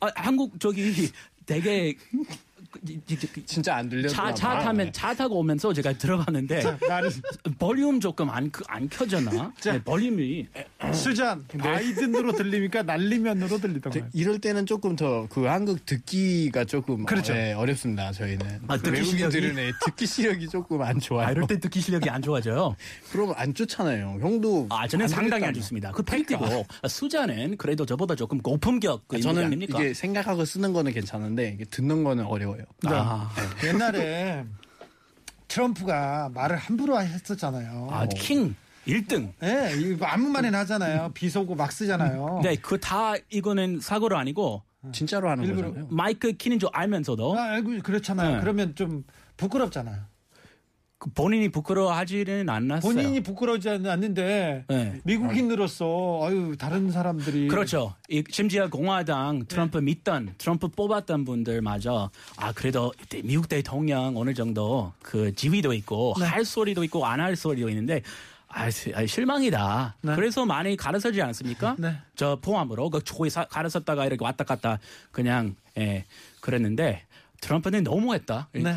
[0.00, 1.10] 아, 한국 저기
[1.46, 1.96] 되게
[3.46, 4.08] 진짜 안 들려.
[4.08, 5.94] 차, 차 타면 차 타고 오면서 제가
[6.88, 7.08] 말이
[7.58, 9.52] 볼륨 조금 안, 그- 안 켜졌나?
[9.58, 9.72] 자.
[9.72, 10.46] 네, 볼륨이
[10.92, 12.82] 수잔 바이든으로 들립니까?
[12.82, 14.04] 날리면으로 들리던가요?
[14.12, 17.32] 이럴 때는 조금 더 그 한국 듣기가 조금 그렇죠.
[17.32, 18.12] 어, 예, 어렵습니다.
[18.12, 21.26] 저희는 아, 듣기 외국인들은 예, 듣기 실력이 조금 안 좋아요.
[21.26, 22.76] 아, 이럴 때 듣기 실력이 안 좋아져요.
[23.10, 24.18] 그러면 안 좋잖아요.
[24.20, 25.44] 형도 아, 저는 안 상당히.
[25.46, 25.92] 안 좋습니다.
[25.92, 29.78] 그 팩트고 수자는 그래도 저보다 조금 고품격 그 인물이 저는 아닙니까?
[29.80, 32.57] 이게 생각하고 쓰는 거는 괜찮은데 이게 듣는 거는 어려워요.
[32.86, 33.30] 아,
[33.64, 34.44] 옛날에
[35.48, 37.88] 트럼프가 말을 함부로 했었잖아요.
[37.90, 38.54] 아, 킹
[38.86, 39.32] 1등.
[39.42, 41.10] 예, 이거 아무 말이나 하잖아요.
[41.14, 42.40] 비속어 막 쓰잖아요.
[42.42, 45.88] 네, 그 다 이거는 사고로 아니고 진짜로 하는 거잖아요.
[45.90, 48.36] 마이크 키는 줄 알면서도 아, 알고 그렇잖아요.
[48.36, 48.40] 네.
[48.40, 49.04] 그러면 좀
[49.36, 50.02] 부끄럽잖아요.
[50.98, 52.92] 그 본인이 부끄러워하지는 않았어요.
[52.92, 55.00] 본인이 부끄러워하지 않는데 네.
[55.04, 57.94] 미국인으로서 아유 다른 사람들이 그렇죠.
[58.08, 65.32] 이- 심지어 공화당 트럼프 믿던 트럼프 뽑았던 분들마저 아 그래도 미국 대통령 어느 정도 그
[65.36, 66.24] 지위도 있고 네.
[66.26, 68.02] 할 소리도 있고 안 할 소리도 있는데
[68.48, 69.96] 아, 시- 아, 실망이다.
[70.00, 70.14] 네.
[70.16, 71.76] 그래서 많이 가르쳐지 않습니까?
[71.78, 71.96] 네.
[72.16, 74.78] 저 포함으로 그 초에 사- 가르쳤다가 이렇게 왔다 갔다
[75.12, 76.06] 그냥 예
[76.40, 77.02] 그랬는데
[77.40, 78.48] 트럼프는 너무했다.
[78.54, 78.74] 네.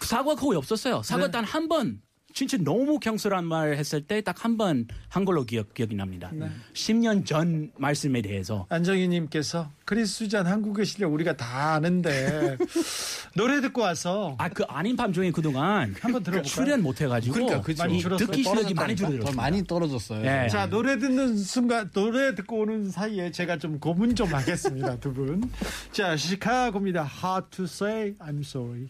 [0.00, 1.02] 사과 거의 없었어요.
[1.02, 1.30] 사과 네.
[1.32, 2.00] 단한 번
[2.34, 6.30] 진짜 너무 경솔한 말 했을 때 딱 한 번 한 걸로 기억, 기억이 납니다.
[6.32, 6.48] 네.
[6.74, 12.58] 10년 전 말씀에 대해서 안정희님께서 크리스 수잔 한국의 실력 우리가 다 아는데
[13.34, 16.42] 노래 듣고 와서 아 그 아닌 밤 중에 그동안 한번 들어볼까요?
[16.42, 17.82] 출연 못 해가지고 그러니까 그죠.
[17.82, 18.26] 많이 줄었어요.
[18.26, 19.34] 듣기 실력이 많이 더 줄어들었어요.
[19.36, 20.22] 많이 떨어졌어요.
[20.22, 20.48] 네.
[20.48, 25.50] 자 노래 듣는 순간 노래 듣고 오는 사이에 제가 좀 고문 좀 하겠습니다 두 분.
[25.92, 27.08] 자 시카고입니다.
[27.24, 28.88] Hard to say I'm sorry.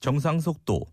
[0.00, 0.86] 정상 속도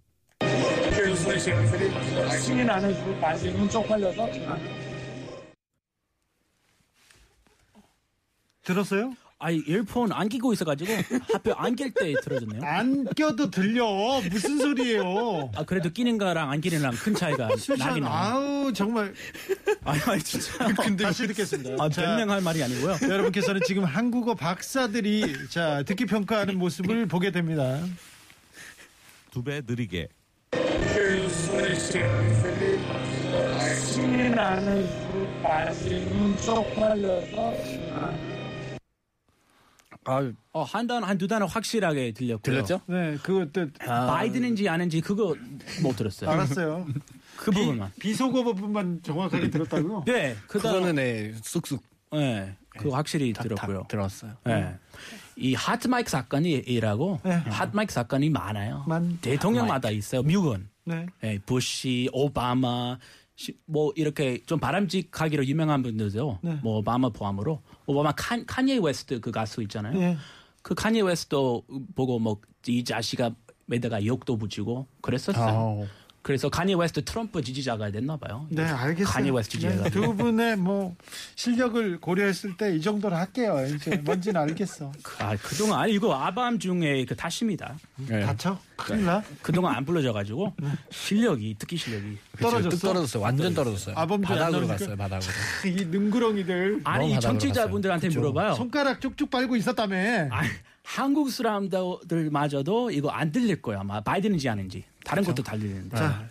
[8.64, 9.14] 들었어요?
[9.40, 10.92] 아이 이어폰 안 끼고 있어가지고
[11.32, 12.60] 하필 안 낄 때 들어졌네요.
[12.66, 13.86] 안 껴도 들려.
[14.32, 15.52] 무슨 소리예요?
[15.56, 18.12] 아 그래도 끼는 거랑 안 끼는 거랑 큰 차이가 나긴 나요.
[18.12, 19.14] 아우 정말
[19.86, 20.66] 아니 아니 진짜.
[20.84, 21.76] 근데 다시 듣겠습니다.
[21.82, 22.98] 아 자, 변명할 말이 아니고요.
[23.04, 27.80] 여러분께서는 지금 한국어 박사들이 자 듣기 평가하는 모습을 보게 됩니다.
[29.38, 30.08] 두 배 느리게
[40.06, 42.40] 아, 어, 한 단어 한두 단어 확실하게 들렸고요.
[42.42, 42.82] 들렸죠?
[42.88, 45.36] 네, 그것도 바이든인지 아닌지 그거
[45.84, 46.30] 못 들었어요.
[46.30, 46.88] 알았어요.
[47.36, 47.92] 그 부분만.
[48.00, 50.04] 비속어 부분만 정확하게 들었다고요?
[50.08, 53.82] 네, 그다음 그거는 네, 쑥쑥 네, 그거 확실히 다, 들었고요.
[53.82, 54.38] 다 들었어요.
[54.46, 54.76] 네.
[55.38, 57.32] 이 hot mic 사건이라고 네.
[57.32, 58.84] hot mic 사건이 많아요.
[58.88, 60.24] 많- 대통령마다 있어요.
[60.24, 61.06] 미국은 네.
[61.22, 62.98] 네, 부시, 오바마,
[63.36, 66.58] 시- 뭐 이렇게 좀 바람직하기로 유명한 분들도 네.
[66.64, 70.00] 뭐 오바마 포함으로 오바마 칸, 칸예 웨스트 그 가수 있잖아요.
[70.02, 70.18] 예.
[70.64, 71.64] 그 칸예 웨스트도
[71.96, 73.32] 보고 뭐 이 자식아
[73.68, 75.86] 매다가 욕도 붙이고 그랬었어요.
[75.86, 75.88] 아,
[76.28, 78.46] 그래서 칸예 웨스트 트럼프 지지자가 됐나 봐요.
[78.50, 79.14] 네, 알겠어요.
[79.14, 79.84] 칸예 웨스트 지지자가.
[79.86, 80.94] 네, 두 분의 뭐
[81.36, 83.56] 실력을 고려했을 때 이 정도로 할게요.
[83.74, 84.92] 이제 뭔지는 알겠어.
[85.20, 87.78] 아, 그동안 아니 이거 아밤 중에 그 탓입니다.
[87.96, 88.20] 네.
[88.26, 88.60] 다쳐?
[88.76, 89.24] 큰일 나?
[89.42, 90.54] 그동안 안 불러져 가지고
[90.92, 92.18] 실력이 듣기 실력이.
[92.42, 92.70] 떨어졌어?
[92.72, 93.24] 뚝 떨어졌어요.
[93.24, 93.96] 완전 떨어졌어요.
[93.98, 94.68] 아밤주 안 바닥으로?
[94.68, 94.98] 갔어요.
[94.98, 95.32] 바닥으로.
[95.66, 98.10] 이 능구렁이들 아니 이 정치자분들한테.
[98.10, 98.54] 물어봐요.
[98.56, 99.96] 손가락 쭉쭉 빨고 있었다며.
[100.30, 100.50] 아니,
[100.84, 105.96] 한국 사람들마저도 이거 안 들릴 거야 아마 바이든인지 아닌지 다른 것도 다 들리는데.
[105.96, 106.28] 자,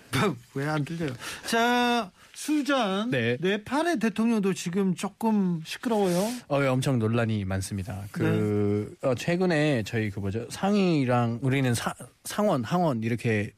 [0.54, 1.10] 왜 안 들려요?
[1.46, 3.10] 자, 수잔.
[3.10, 3.36] 네.
[3.40, 6.18] 네팔의 대통령도 지금 조금 시끄러워요.
[6.48, 8.04] 어, 예, 엄청 논란이 많습니다.
[8.12, 13.52] 그 어, 최근에 저희 그 뭐죠 상위랑 우리는 사- 상원, 하원 이렇게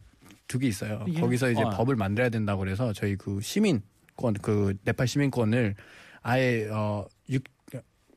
[0.47, 1.05] 두 개 있어요.
[1.09, 1.21] 예.
[1.21, 1.71] 거기서 이제 어.
[1.71, 5.75] 법을 만들어야 된다고 그래서 저희 그 시민권 그 네팔 시민권을
[6.23, 7.43] 아예 어 6,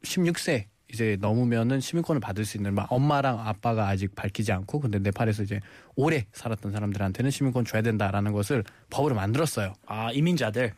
[0.03, 5.43] 16세 이제 넘으면은 시민권을 받을 수 있는 막 엄마랑 아빠가 아직 밝히지 않고 근데 네팔에서
[5.43, 5.59] 이제
[5.95, 9.73] 오래 살았던 사람들한테는 시민권 줘야 된다라는 것을 법으로 만들었어요.
[9.85, 10.73] 아 이민자들.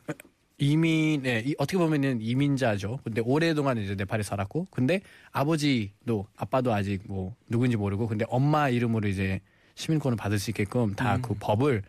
[0.59, 2.99] 이민, 네, 이- 어떻게 보면은 이민자죠.
[3.03, 9.07] 근데 오랫동안 이제 네팔에 살았고, 근데 아버지도 아빠도 아직 뭐 누군지 모르고, 근데 엄마 이름으로
[9.09, 9.41] 이제
[9.75, 11.81] 시민권을 받을 수 있게끔 다그 법을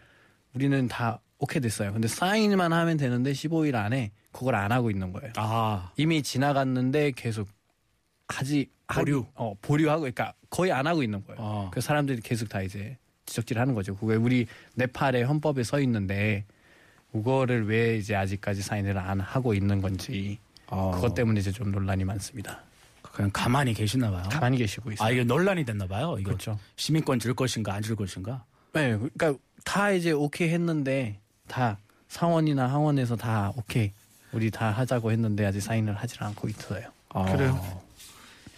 [0.55, 1.93] 우리는 다 오케이 됐어요.
[1.93, 5.33] 근데 사인만 하면 되는데 15일 안에 그걸 안 하고 있는 거예요.
[5.37, 7.47] 아 이미 지나갔는데 계속
[8.29, 9.27] 하지 보류.
[9.35, 11.41] 어 보류하고 그러니까 거의 안 하고 있는 거예요.
[11.41, 11.71] 어.
[11.73, 13.97] 그 사람들이 계속 다 이제 지적질하는 거죠.
[13.97, 16.45] 그게 우리 네팔의 헌법에 써 있는데
[17.13, 20.91] 그거를 왜 이제 아직까지 사인을 안 하고 있는 건지 어.
[20.95, 22.61] 그것 때문에 이제 좀 논란이 많습니다.
[23.03, 24.25] 그냥 가만히 계시나 봐요.
[24.31, 25.07] 가만히 계시고 있어요.
[25.07, 26.17] 아 이게 논란이 됐나 봐요.
[26.19, 26.59] 이거 그렇죠.
[26.77, 28.45] 시민권 줄 것인가 안 줄 것인가.
[28.73, 29.35] 네, 그러니까
[29.65, 33.93] 다 이제 오케이 했는데 다 상원이나 하원에서 다 오케이
[34.33, 36.89] 우리 다 하자고 했는데 아직 사인을 하질 않고 있어요.
[37.11, 37.25] 아.
[37.33, 37.83] 그래요?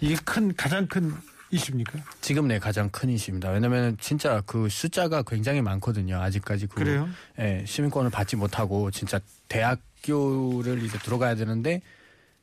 [0.01, 1.13] 이게 큰, 가장 큰
[1.51, 1.99] 이슈입니까?
[2.21, 3.51] 지금 내 가장 큰 이슈입니다.
[3.51, 6.21] 왜냐면 진짜 그 숫자가 굉장히 많거든요.
[6.21, 7.09] 아직까지 그 그래요?
[7.39, 11.81] 예, 시민권을 받지 못하고 진짜 대학교를 이제 들어가야 되는데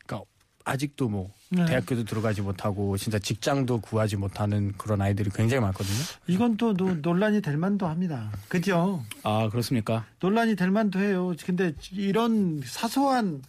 [0.05, 0.25] 그러니까
[0.65, 1.65] 아직도 뭐 네.
[1.65, 5.97] 대학교도 들어가지 못하고 진짜 직장도 구하지 못하는 그런 아이들이 굉장히 많거든요.
[6.27, 8.31] 이건 또 노- 논란이 될 만도 합니다.
[8.47, 9.03] 그죠?
[9.23, 10.05] 아 그렇습니까?
[10.21, 11.33] 논란이 될 만도 해요.
[11.45, 13.43] 근데 이런 사소한,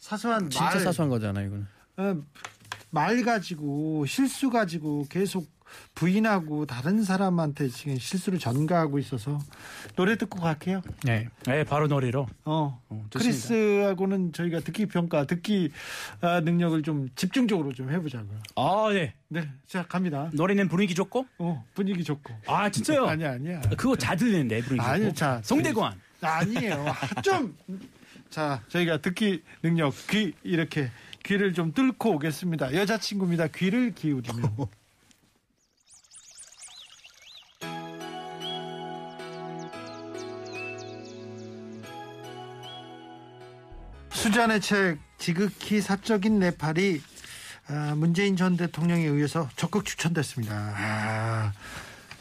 [0.00, 1.66] 사소한 진짜 말, 사소한 거잖아요, 이거는.
[1.96, 2.22] 어,
[2.94, 5.52] 말 가지고 실수 가지고 계속
[5.96, 9.40] 부인하고 다른 사람한테 지금 실수를 전가하고 있어서
[9.96, 10.80] 노래 듣고 갈게요.
[11.02, 11.26] 네.
[11.44, 12.28] 네 바로 노래로.
[12.44, 12.80] 어,
[13.10, 13.18] 좋습니다.
[13.18, 15.72] 크리스하고는 저희가 듣기 평가, 듣기
[16.20, 18.38] 아, 능력을 좀 집중적으로 좀 해보자고요.
[18.54, 19.14] 아 네.
[19.26, 20.30] 네, 자 갑니다.
[20.32, 21.26] 노래는 분위기 좋고.
[21.38, 22.32] 어, 분위기 좋고.
[22.46, 23.06] 아 진짜요?
[23.06, 23.60] 아니야, 아니야.
[23.76, 24.88] 그거 잘 들리는데 분위기 좋고.
[24.88, 26.00] 아니, 자, 송대관.
[26.20, 26.86] 아니에요.
[27.16, 27.56] 아, 좀.
[28.30, 30.90] 자, 저희가 듣기 능력, 귀, 이렇게
[31.24, 32.74] 귀를 좀 뚫고 오겠습니다.
[32.74, 33.48] 여자친구입니다.
[33.48, 34.56] 귀를 기울이면.
[44.10, 47.00] 수잔의 책 지극히 사적인 네팔이
[47.66, 50.54] 아, 문재인 전 대통령에 의해서 적극 추천됐습니다.
[50.54, 51.52] 아,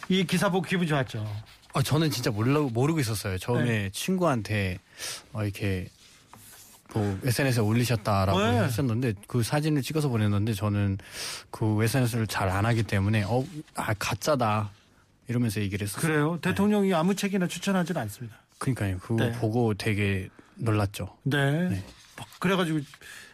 [0.08, 1.26] 이 기사 보고 기분 좋았죠.
[1.74, 3.38] 어, 저는 진짜 몰라, 모르고 있었어요.
[3.38, 3.89] 처음에 네.
[3.92, 4.80] 친구한테
[5.34, 5.89] 어, 이렇게
[6.93, 8.58] 뭐 SNS에 올리셨다라고 네.
[8.60, 10.97] 하셨는데 그 사진을 찍어서 보냈는데 저는
[11.51, 13.43] 그 SNS를 잘 안 하기 때문에 어,
[13.75, 14.69] 아, 가짜다
[15.27, 16.01] 이러면서 얘기를 했어요.
[16.01, 16.38] 그래요.
[16.41, 18.38] 대통령이 아무 책이나 추천하지는 않습니다.
[18.60, 18.99] 그러니까요.
[18.99, 19.32] 그거 네.
[19.39, 21.17] 보고 되게 놀랐죠.
[21.23, 21.69] 네.
[21.69, 21.84] 네.
[22.39, 22.79] 그래가지고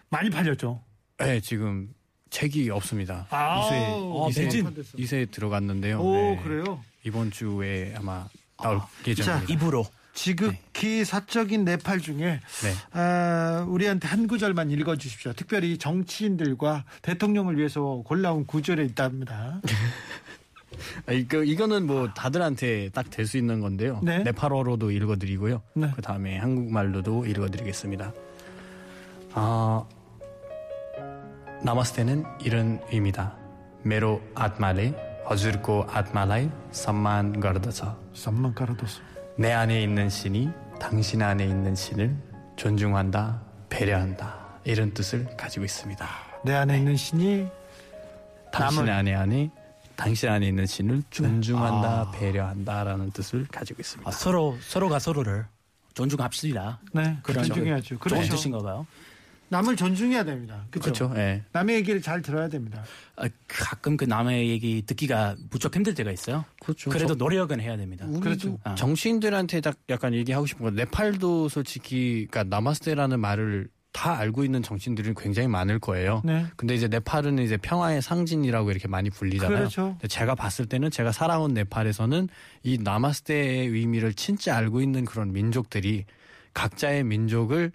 [0.10, 0.82] 많이 팔렸죠.
[1.18, 1.90] 네, 지금
[2.30, 3.28] 책이 없습니다.
[3.30, 4.84] 아, 이세 어, 이세 매진.
[4.96, 6.00] 이세 들어갔는데요.
[6.00, 6.40] 오 네.
[6.44, 6.82] 그래요.
[7.04, 8.26] 이번 주에 아마
[8.58, 9.52] 나올 예정입니다.
[9.54, 9.86] 입으로
[10.24, 11.04] 지극히 네.
[11.06, 12.74] 사적인 네팔 중에 네.
[12.92, 15.32] 아, 우리한테 한 구절만 읽어주십시오.
[15.32, 19.62] 특별히 정치인들과 대통령을 위해서 골라온 구절에 있답니다.
[21.08, 24.02] 아, 이거, 그, 이거는 뭐 다들한테 딱 될 수 있는 건데요.
[24.04, 24.20] 네.
[24.24, 25.62] 네팔어로도 읽어드리고요.
[25.76, 25.92] 네.
[25.96, 28.12] 그 다음에 한국말로도 읽어드리겠습니다.
[29.36, 29.86] 아,
[31.64, 33.38] 나마스테는 이런 의미다.
[33.84, 34.94] 메로 아트말레
[35.30, 37.98] 허주르고 아트말라이 선만 가르다서.
[38.14, 39.09] 선만 가르다서.
[39.40, 40.50] 내 안에 있는 신이
[40.82, 42.14] 당신 안에 있는 신을
[42.58, 46.06] 존중한다, 배려한다 이런 뜻을 가지고 있습니다.
[46.44, 47.48] 내 안에 있는 신이
[48.52, 49.50] 당신 남을- 안에 안에
[49.96, 52.12] 당신 안에 있는 신을 존중한다, 아.
[52.12, 54.10] 배려한다라는 뜻을 가지고 있습니다.
[54.10, 55.46] 아, 서로 서로가 서로를
[55.94, 56.80] 존중합시다.
[56.94, 57.98] 네, 그런 존중해야죠.
[58.00, 58.30] 그렇죠.
[58.36, 58.86] 뜻인가 봐요.
[59.50, 60.66] 남을 존중해야 됩니다.
[60.72, 61.12] 그렇죠.
[61.16, 61.44] 예.
[61.52, 62.84] 남의 얘기를 잘 들어야 됩니다.
[63.16, 66.46] 아, 가끔 그 남의 얘기 듣기가 무척 힘들 때가 있어요.
[66.62, 66.90] 그렇죠.
[66.90, 68.06] 그래도 노력은 해야 됩니다.
[68.22, 68.58] 그렇죠.
[68.64, 68.76] 아.
[68.76, 75.14] 정치인들한테 딱 약간 얘기하고 싶은 건 네팔도 솔직히 그러니까 나마스테라는 말을 다 알고 있는 정치인들이
[75.18, 76.22] 굉장히 많을 거예요.
[76.24, 76.46] 네.
[76.56, 79.58] 근데 이제 네팔은 이제 평화의 상징이라고 이렇게 많이 불리잖아요.
[79.58, 79.98] 그렇죠.
[80.08, 82.30] 제가 봤을 때는 제가 살아온 네팔에서는
[82.64, 86.06] 이 나마스테의 의미를 진짜 알고 있는 그런 민족들이
[86.54, 87.72] 각자의 민족을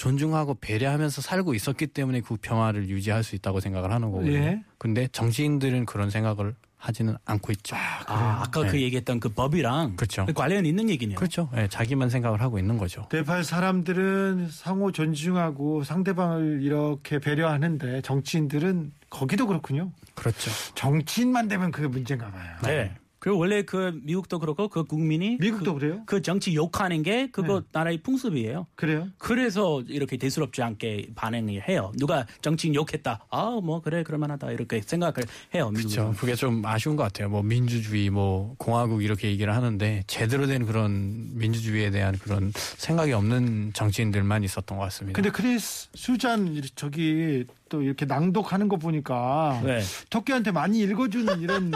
[0.00, 4.32] 존중하고 배려하면서 살고 있었기 때문에 그 평화를 유지할 수 있다고 생각을 하는 거거든요.
[4.32, 4.62] 예.
[4.78, 7.76] 근데 정치인들은 그런 생각을 하지는 않고 있죠.
[7.76, 8.80] 아, 아 까 그 네.
[8.84, 10.24] 얘기했던 그 법이랑 그렇죠.
[10.34, 11.16] 관련 있는 얘기네요.
[11.18, 11.50] 그렇죠.
[11.54, 13.06] 예, 자기만 생각을 하고 있는 거죠.
[13.12, 19.92] 네팔 사람들은 상호 존중하고 상대방을 이렇게 배려하는데 정치인들은 거기도 그렇군요.
[20.14, 20.50] 그렇죠.
[20.74, 22.56] 정치인만 되면 그게 문제인가 봐요.
[22.64, 22.94] 네.
[23.20, 26.02] 그리고 원래 그 미국도 그렇고 그 국민이 미국도 그, 그래요?
[26.06, 27.66] 그 정치 욕하는 게 그거 네.
[27.70, 28.66] 나라의 풍습이에요.
[28.74, 29.08] 그래요?
[29.18, 31.92] 그래서 이렇게 대수롭지 않게 반응을 해요.
[31.98, 33.26] 누가 정치인 욕했다.
[33.30, 35.16] 아, 뭐 그래 그럴만하다 이렇게 생각을
[35.54, 35.70] 해요.
[35.74, 36.14] 그렇죠.
[36.18, 37.28] 그게 좀 아쉬운 것 같아요.
[37.28, 43.72] 뭐 민주주의, 뭐 공화국 이렇게 얘기를 하는데 제대로 된 그런 민주주의에 대한 그런 생각이 없는
[43.74, 45.14] 정치인들만 있었던 것 같습니다.
[45.14, 49.82] 근데 크리스 수잔 저기 또 이렇게 낭독하는 거 보니까 네.
[50.08, 51.70] 토끼한테 많이 읽어주는 이런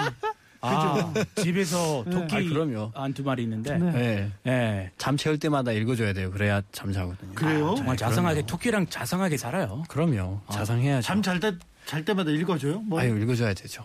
[0.67, 2.93] 아, 집에서 토끼 아이, 그럼요.
[2.95, 3.77] 한 두 마리 있는데.
[3.79, 3.93] 네.
[3.93, 4.33] 네.
[4.43, 4.91] 네.
[4.99, 6.31] 잠 채울 때마다 읽어줘야 돼요.
[6.31, 7.35] 그래야 잠 자거든요.
[7.35, 7.75] 그래요?
[7.77, 9.85] 정말 자상하게 토끼랑 자상하게 살아요.
[9.89, 10.41] 그럼요.
[10.51, 11.07] 자상해야죠.
[11.07, 11.53] 잠 잘 때
[11.87, 12.81] 잘 때마다 읽어줘요?
[12.81, 13.85] 뭐 아유 읽어줘야 되죠.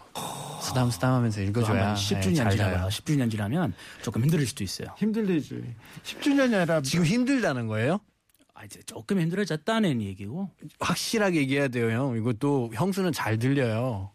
[0.61, 2.77] 쓰담 쓰담하면서 읽어줘야 10주년 네, 잘 지나봐요.
[2.77, 2.87] 자요.
[2.87, 4.87] 10주년 지나면 조금 힘들 수도 있어요.
[4.97, 5.61] 힘들지.
[6.05, 7.99] 10주년이 아니라 지금 힘들다는 거예요?
[8.53, 10.49] 아, 이제 조금 힘들어졌다는 얘기고.
[10.79, 12.15] 확실하게 얘기해야 돼요, 형.
[12.17, 14.11] 이것도 형수는 잘 들려요.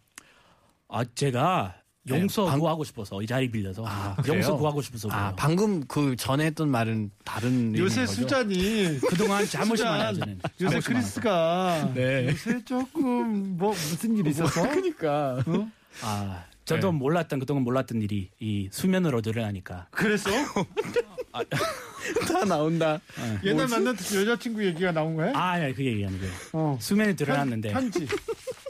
[0.88, 1.74] 아, 제가
[2.08, 4.16] 용서 네, 방- 구하고 싶어서 이 자리 빌려서 아?
[4.28, 5.34] 용서 구하고 싶어서 아, 그래요.
[5.36, 8.06] 방금 그 전에 했던 말은 다른 요새?
[8.06, 10.38] 수잔이 그동안 잘못이 수잔, 많아요, 저는.
[10.60, 12.28] 요새 크리스가 네.
[12.28, 15.68] 요새 조금 뭐 무슨 일이 있어서 그러니까 많아요.
[16.02, 16.98] 아, 저도 네.
[16.98, 20.30] 몰랐던 그동안 몰랐던 일이 이 수면으로 드러나니까 그랬어?
[22.28, 23.00] 다 나온다.
[23.44, 25.32] 옛날 만났던 여자친구 얘기가 나온 거야?
[25.34, 26.30] 아, 예, 그 얘기 아니고요.
[26.52, 26.78] 어.
[26.80, 28.06] 수면에 드러났는데 편, 지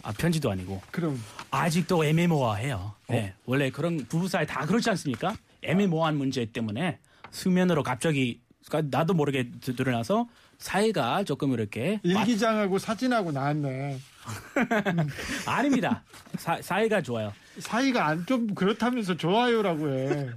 [0.03, 2.77] 아, 편지도 아니고 그럼 아직도 애매모호해요.
[2.77, 3.13] 어?
[3.13, 5.37] 네, 원래 그런 부부 사이 다 그렇지 않습니까?
[5.63, 6.99] 애매모호한 문제 때문에
[7.31, 10.27] 수면으로 갑자기 그러니까 나도 모르게 드- 드러나서
[10.59, 13.99] 사이가 조금 이렇게 일기장하고 사진하고 나왔네.
[15.47, 16.03] 아닙니다.
[16.39, 17.33] 사, 사이가 좋아요.
[17.59, 20.31] 사이가 안 좀 그렇다면서 좋아요라고 해.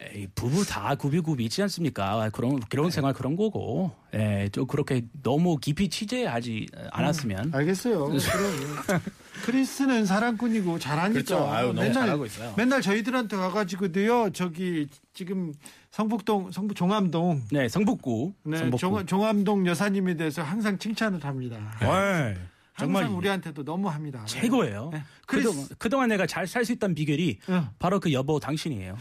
[0.00, 2.30] 에이, 부부 다 굽이굽이 있지 않습니까?
[2.32, 8.04] 그런 결혼 생활 그런 거고, 예, 좀 그렇게 너무 깊이 취재하지 않았으면 알겠어요.
[8.86, 9.00] 그럼
[9.44, 11.12] 크리스는 사랑꾼이고 잘하니까.
[11.14, 11.48] 그렇죠.
[11.48, 12.54] 아유, 너무 잘하고 있어요.
[12.56, 14.30] 맨날 저희들한테 와가지고도요.
[14.34, 15.52] 저기 지금
[15.90, 18.78] 성북동 성북 종암동 네 성북구, 네, 성북구.
[18.78, 21.56] 종, 종암동 여사님에 대해서 항상 칭찬을 합니다.
[21.80, 22.36] 네,
[22.78, 24.22] 정말 우리한테도 너무 합니다.
[24.26, 24.90] 최고예요.
[24.92, 25.02] 네.
[25.26, 27.70] 그동안, 그동안 내가 잘 살 수 있던 비결이 어.
[27.78, 28.96] 바로 그 여보 당신이에요.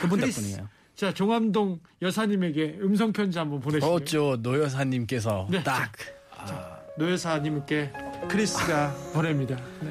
[0.00, 0.40] 그분 크리스.
[0.40, 0.68] 덕분이에요.
[0.94, 3.92] 자 종암동 여사님에게 음성 편지 한번 보내시죠.
[3.92, 5.62] 어쩌 노 여사님께서 네.
[5.62, 7.92] 딱노 여사님께
[8.28, 9.56] 크리스가 보냅니다.
[9.80, 9.90] 네,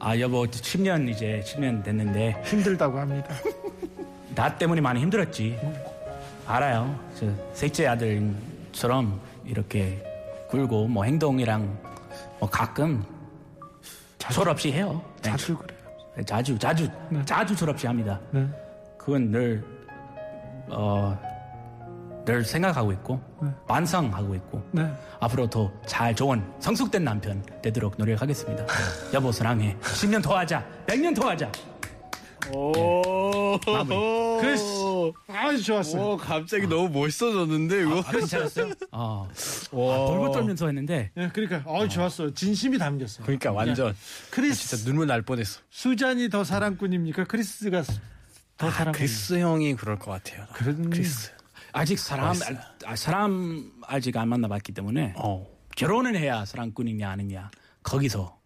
[0.00, 3.28] 아 여보 10년 이제 10년 됐는데 힘들다고 합니다.
[4.34, 5.56] 나 때문에 많이 힘들었지.
[6.46, 6.98] 알아요.
[7.18, 10.02] 저 셋째 아들처럼 이렇게
[10.50, 11.83] 불고 뭐 행동이랑
[12.38, 13.04] 뭐 가끔
[14.18, 15.02] 철없이 해요.
[15.16, 15.30] 네.
[15.30, 15.78] 자주 그래요.
[16.16, 16.88] 네, 자주 자주
[17.24, 18.20] 자주 철없이 합니다.
[18.30, 18.46] 네.
[18.98, 19.64] 그건 늘
[20.68, 21.18] 어,
[22.24, 23.20] 늘 생각하고 있고
[23.68, 24.90] 반성하고 있고 네.
[25.20, 28.64] 앞으로 더 잘 좋은 성숙된 남편 되도록 노력하겠습니다.
[29.12, 29.76] 여보 사랑해.
[29.82, 30.64] 10년 더 하자.
[30.86, 31.50] 100년 더 하자.
[32.52, 33.58] 오.
[34.40, 34.64] 그래스.
[35.28, 36.02] 아주 좋았어요.
[36.02, 38.00] 오, 갑자기 너무 멋있어졌는데 이거.
[38.00, 38.72] 아, 괜찮았어요?
[38.92, 39.28] 어.
[39.30, 39.34] 아,
[39.72, 42.34] 돌고 떨면서 했는데 예, 그러니까 어 좋았어요.
[42.34, 43.24] 진심이 담겼어요.
[43.26, 43.94] 그러니까 완전
[44.30, 45.60] 크리스 진짜 눈물 날 뻔했어.
[45.70, 47.24] 수잔이 더 사랑꾼입니까?
[47.24, 47.98] 크리스가 수-
[48.56, 48.98] 더 사랑꾼.
[48.98, 50.46] 크리스 형이 그럴 것 같아요.
[50.52, 51.30] 그런 크리스.
[51.72, 55.44] 아직 사람 알, 아, 사람 아직 안 만나봤기 때문에 어.
[55.76, 57.50] 결혼을 해야 사랑꾼이냐 아니냐
[57.82, 58.38] 거기서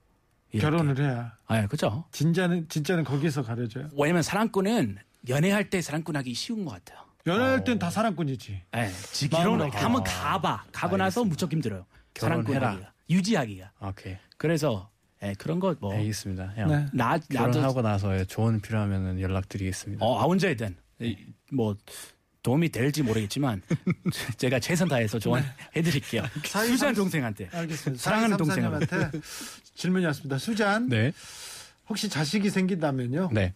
[0.51, 0.61] 이렇게.
[0.71, 2.05] 결혼을 해야 아, 그죠?
[2.13, 3.89] 진짜는 진짜는 거기서 가려져요.
[3.99, 4.97] 왜냐면 사랑꾼은
[5.29, 7.07] 연애할 때 사랑꾼하기 쉬운 것 같아요.
[7.27, 8.63] 연애할 땐 다 사랑꾼이지.
[8.77, 10.65] 예, 지- 결혼 한번 가봐.
[10.73, 11.85] 가고 나서 무척 힘들어요.
[12.15, 12.45] 결혼해라.
[12.61, 13.73] 사랑꾼하기가 유지하기가.
[13.83, 14.17] 오케이.
[14.39, 14.91] 그래서
[15.23, 15.95] 예, 그런 거 뭐.
[15.95, 16.53] 알겠습니다.
[16.57, 16.69] 형.
[16.69, 16.87] 네.
[16.93, 20.05] 나 나도 결혼하고 나서 조언 필요하면 연락드리겠습니다.
[20.05, 20.27] 어, 아,
[21.01, 21.17] 이,
[21.53, 21.77] 뭐
[22.49, 23.61] 도움이 될지 모르겠지만
[24.39, 26.23] 제가 최선 다해서 조언해드릴게요.
[26.67, 28.03] 수잔 동생한테 알겠습니다.
[28.03, 29.11] 사랑하는 동생한테.
[29.75, 30.39] 질문이 왔습니다.
[30.39, 31.13] 수잔, 네.
[31.91, 33.29] 혹시 자식이 생긴다면요?
[33.35, 33.53] 네.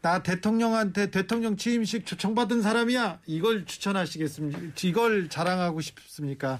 [0.00, 3.20] 나 대통령한테 대통령 취임식 초청받은 사람이야.
[3.26, 4.58] 이걸 추천하시겠습니까?
[4.82, 6.58] 이걸 자랑하고 싶습니까?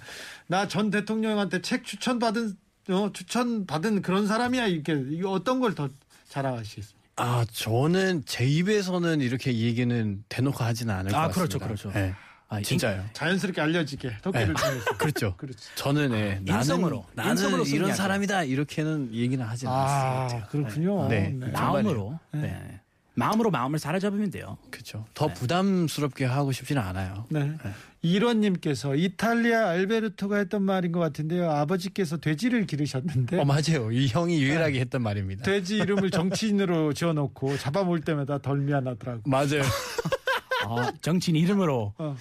[0.49, 2.55] 나 전 대통령한테 책 추천받은
[2.91, 4.67] 어, 추천받은 그런 사람이야.
[4.67, 4.93] 이게
[5.25, 5.89] 어떤 걸 더
[6.29, 7.02] 자랑하시겠습니까?
[7.17, 11.59] 아, 저는 제 입에서는 이렇게 이 얘기는 대놓고 하지는 않을 것 아, 같습니다.
[11.59, 11.93] 그렇죠, 그렇죠.
[11.93, 12.15] 네.
[12.49, 13.05] 아, 인- 진짜요.
[13.13, 14.85] 자연스럽게 알려지게 토끼를 통해서.
[14.99, 15.35] 그렇죠.
[15.37, 15.69] 그렇지.
[15.75, 17.95] 저는 예, 나는 인성으로, 나는 인성으로 이런 승리하죠.
[17.97, 20.37] 사람이다 이렇게는 얘기는 하지 않습니다.
[20.45, 21.09] 아, 그렇군요.
[21.09, 21.29] 네.
[21.31, 21.47] 네.
[21.49, 22.81] 마음으로 네.
[23.15, 24.57] 마음으로 마음을 사로잡으면 돼요.
[24.71, 25.05] 그렇죠.
[25.15, 27.27] 더 부담스럽게 하고 싶지는 않아요.
[27.29, 27.53] 네.
[28.03, 31.51] 이론님께서 이탈리아 알베르토가 했던 말인 것 같은데요.
[31.51, 33.91] 아버지께서 돼지를 기르셨는데 어 맞아요.
[33.93, 35.45] 이 형이 유일하게 했던 말입니다.
[35.45, 39.23] 돼지 이름을 정치인으로 지어놓고 잡아먹을 때마다 덜 미안하더라고.
[39.31, 39.63] 맞아요.
[40.67, 42.17] 아, 정치인 이름으로 어.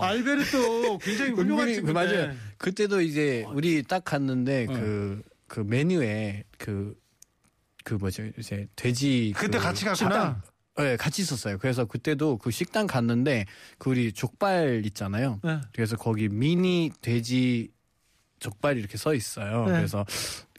[0.00, 1.92] 알베르토 굉장히 훌륭한 친구인데.
[1.92, 2.34] 맞아요.
[2.58, 7.02] 그때도 이제 우리 딱 갔는데 그그 메뉴에 그
[7.84, 10.42] 그 뭐죠 이제 돼지 그때 그 같이 갔구나.
[10.78, 11.58] 네, 같이 있었어요.
[11.58, 13.44] 그래서 그때도 그 식당 갔는데
[13.78, 15.40] 그 우리 족발 있잖아요.
[15.44, 15.60] 네.
[15.72, 17.70] 그래서 거기 미니 돼지
[18.38, 19.66] 족발이 이렇게 써 있어요.
[19.66, 19.72] 네.
[19.72, 20.04] 그래서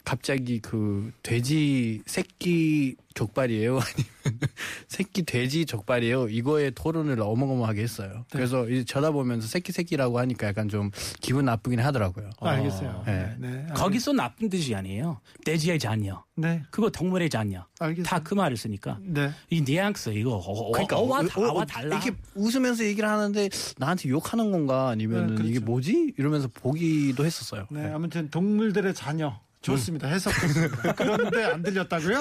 [0.04, 3.78] 갑자기 그 돼지 새끼 족발이에요?
[3.80, 4.50] 아니면
[4.88, 6.28] 새끼 돼지 족발이에요?
[6.28, 8.10] 이거에 토론을 어마어마하게 했어요.
[8.12, 8.24] 네.
[8.30, 10.90] 그래서 이제 쳐다보면서 새끼 새끼라고 하니까 약간 좀
[11.22, 12.30] 기분 나쁘긴 하더라고요.
[12.40, 13.02] 아, 알겠어요.
[13.06, 13.36] 네.
[13.38, 13.48] 네.
[13.48, 13.66] 네.
[13.74, 15.20] 거기서 나쁜 뜻이 아니에요.
[15.44, 16.22] 돼지의 자녀.
[16.36, 16.62] 네.
[16.70, 17.64] 그거 동물의 자녀.
[17.78, 18.10] 알겠습니다.
[18.10, 19.30] 다그 말을 쓰니까 네.
[19.48, 21.96] 이 뉘앙스 이거 어, 그러니까 어와 어, 다와 어, 달라.
[21.96, 25.48] 이렇게 웃으면서 얘기를 하는데 나한테 욕하는 건가 아니면 네, 그렇죠.
[25.48, 27.66] 이게 뭐지 이러면서 보기도 했었어요.
[27.70, 27.86] 네.
[27.86, 30.08] 아무튼 동물들의 자녀 좋습니다.
[30.08, 30.92] 해석했습니다.
[30.96, 32.18] 그런데 안 들렸다고요?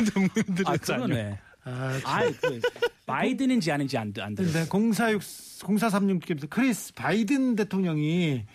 [0.65, 1.39] 아, 그러네.
[1.65, 2.59] 아, 아, 그
[3.05, 4.47] 바이든인지 아닌지 안, 안 들어.
[4.51, 8.45] 네, 046, 0436님께서 크리스 바이든 대통령이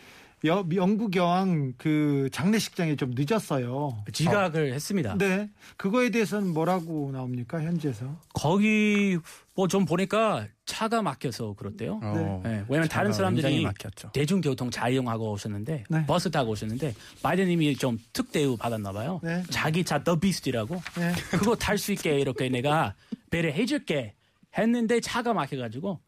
[0.45, 4.05] 여, 영국 여왕 그 장례식장에 좀 늦었어요.
[4.13, 5.17] 지각을 했습니다.
[5.19, 5.51] 네.
[5.77, 7.61] 그거에 대해서는 뭐라고 나옵니까?
[7.63, 8.17] 현지에서.
[8.35, 9.19] 거기
[9.55, 11.99] 뭐 좀 보니까 차가 막혀서 그렇대요.
[12.01, 13.67] 어, 네, 왜냐면 다른 사람들이.
[14.13, 16.07] 대중교통 잘 이용하고 오셨는데 네.
[16.07, 19.19] 버스 타고 오셨는데 바이든님이 좀 특대우 받았나 봐요.
[19.25, 19.43] 네.
[19.51, 21.13] 자기 차 더 비스트라고 네.
[21.33, 22.95] 그거 탈 수 있게 이렇게 내가
[23.31, 24.15] 배려해줄게
[24.57, 25.99] 했는데 차가 막혀가지고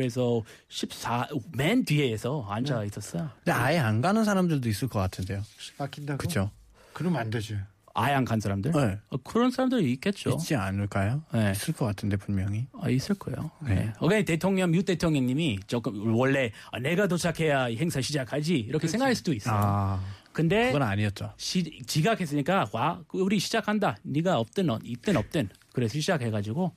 [0.00, 1.26] 그래서 14
[1.56, 3.28] 맨 뒤에서 앉아 있었어요.
[3.38, 5.42] 근데 아예 안 가는 사람들도 있을 것 같은데요.
[5.78, 6.16] 막힌다고?
[6.18, 6.52] 그렇죠?
[6.92, 7.56] 그러면 안 되죠.
[7.92, 8.70] 아예 안 간 사람들?
[8.70, 8.98] 네.
[9.08, 10.30] 어, 그런 사람들이 있겠죠.
[10.30, 11.24] 있지 않을까요?
[11.34, 11.50] 네.
[11.50, 12.68] 있을 것 같은데 분명히.
[12.80, 13.50] 아, 있을 거예요.
[13.66, 13.74] 네.
[13.74, 13.92] 네.
[13.98, 19.32] 어게 대통령, 뮤 대통령님이 조금 원래 아, 내가 도착해야 이 행사 시작하지 이렇게 생각할 수도
[19.32, 19.56] 있어요.
[19.60, 20.00] 아
[20.32, 21.34] 근데 그건 아니었죠.
[21.36, 23.96] 시, 지각했으니까 와그 우리 시작한다.
[24.04, 26.72] 네가 없든 어, 있든 없든 그래서 시작해가지고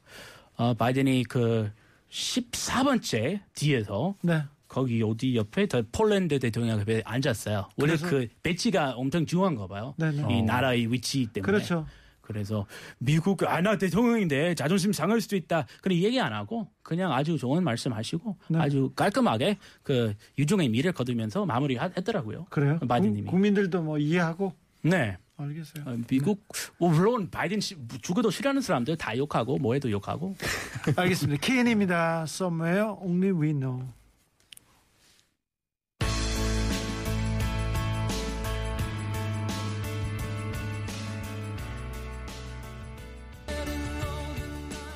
[0.55, 1.71] 어, 바이든이 그
[2.13, 4.43] 14번째 뒤에서 네.
[4.67, 7.69] 거기 어디 옆에 더 폴란드 대통령 옆에 앉았어요.
[7.77, 9.93] 원래 그래서- 그 배치가 엄청 중요한가 봐요.
[9.97, 10.21] 네네.
[10.21, 10.45] 이 어.
[10.45, 11.41] 나라의 위치 때문에.
[11.51, 11.85] 그렇죠.
[12.21, 12.65] 그래서
[12.99, 15.67] 미국 아나 대통령인데 자존심 상할 수도 있다.
[15.81, 18.59] 그런 얘기 안 하고 그냥 아주 좋은 말씀하시고 네.
[18.59, 22.45] 아주 깔끔하게 그 유종의 미를 거두면서 마무리했더라고요.
[22.49, 22.79] 그래요?
[22.87, 23.25] 바이든님이.
[23.25, 25.17] 국- 국민들도 뭐 이해하고 네.
[25.37, 25.83] 알겠어요.
[25.87, 26.45] 어, 미국
[26.77, 30.35] 뭐 물론 바이든 씨- 죽어도 싫어하는 사람들 다 욕하고 뭐해도 욕하고
[30.95, 31.41] 알겠습니다.
[31.41, 32.23] KN입니다.
[32.27, 33.83] Somewhere only we know.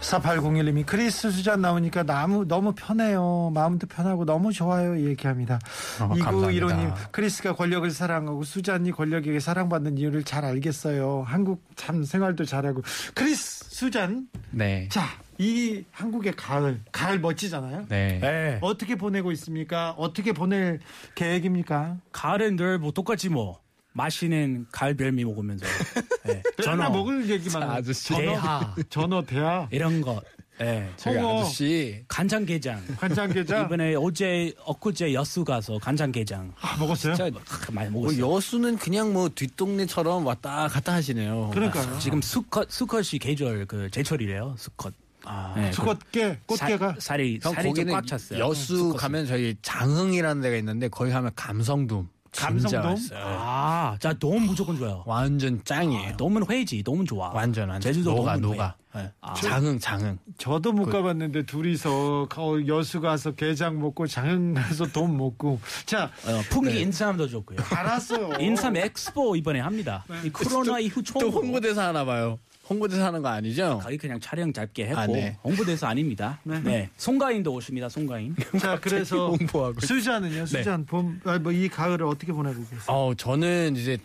[0.08, 3.52] 4801님이 크리스 수잔 나오니까 너무 너무 편해요.
[3.54, 4.98] 마음도 편하고 너무 좋아요.
[5.00, 5.60] 얘기합니다.
[6.00, 7.10] 어, 이구 이로님 감사합니다.
[7.12, 11.24] 크리스가 권력을 사랑하고 수잔이 권력에게 사랑받는 이유를 잘 알겠어요.
[11.28, 12.84] 한국 참 생활도 잘하고
[13.14, 14.88] 크리스 수잔 네.
[14.90, 15.04] 자
[15.40, 17.86] 이 한국의 가을 가을 멋지잖아요.
[17.90, 18.18] 네.
[18.20, 18.58] 네.
[18.62, 19.92] 어떻게 보내고 있습니까?
[19.92, 20.80] 어떻게 보낼
[21.14, 21.98] 계획입니까?
[22.12, 23.60] 가을엔 늘 뭐 똑같지 뭐.
[23.98, 25.66] 맛있는 가을 별미 먹으면서.
[26.26, 26.42] 네.
[26.64, 27.64] 전화 전어, 먹을 얘기만.
[27.64, 28.14] 아저씨.
[28.14, 30.22] 대하 전어 대하 이런 거.
[30.60, 30.92] 네.
[30.98, 31.42] 저기 홍어.
[31.42, 32.04] 아저씨.
[32.08, 32.98] 간장게장.
[33.00, 36.54] 간장게장 이번에 어제 엊그제 여수 가서 간장게장.
[36.62, 37.16] 아, 먹었어요?
[37.16, 38.36] 진짜 아, 많이 뭐 먹었어요.
[38.36, 41.50] 여수는 그냥 뭐 뒷동네처럼 왔다 갔다 하시네요.
[41.54, 41.98] 그러니까요.
[42.00, 44.56] 지금 수컷 수컷이 계절 그 제철이래요.
[44.58, 44.94] 수컷.
[45.26, 48.40] 아, 네, 수컷게 꽃게가 살, 살이 형 살이 꽉 찼어요.
[48.40, 48.98] 여수 수컷은.
[48.98, 52.10] 가면 저희 장흥이라는 데가 있는데 거기 가면 감성돔.
[52.36, 52.96] 감성돔?
[53.14, 55.04] 아, 자 너무 무조건 좋아요.
[55.06, 56.18] 완전 짱이에요.
[56.18, 57.30] 너무 회지, 너무 좋아.
[57.34, 58.76] 완전 완전 제주도 녹아.
[58.94, 59.00] 회.
[59.02, 59.12] 네.
[59.22, 59.34] 아.
[59.36, 60.18] 장흥 장흥.
[60.40, 66.42] 저도 못 가봤는데 둘이서 가- 여수 가서 게장 먹고 장흥 가서 돈 먹고 자 어,
[66.50, 67.60] 풍기 인삼도 좋고요.
[67.70, 68.40] 알았어요.
[68.40, 70.04] 인삼 엑스포 이번에 합니다.
[70.24, 72.40] 이 코로나 이후 또 처음 홍보대사 하나 봐요.
[72.70, 73.80] 홍보대사 하는 거 아니죠?
[73.82, 75.38] 거기 그냥 촬영 짧게 했고 아, 네.
[75.44, 76.40] 홍보대사 아닙니다.
[76.44, 76.90] 네.
[76.98, 77.88] 송가인도 오십니다.
[77.90, 78.36] 송가인.
[78.60, 79.80] 자 그래서 홍보하고.
[79.80, 80.46] 수잔은요.
[80.46, 82.80] 수잔 봄뭐이 가을을 어떻게 보내고 계세요?
[82.88, 83.98] 어 저는 이제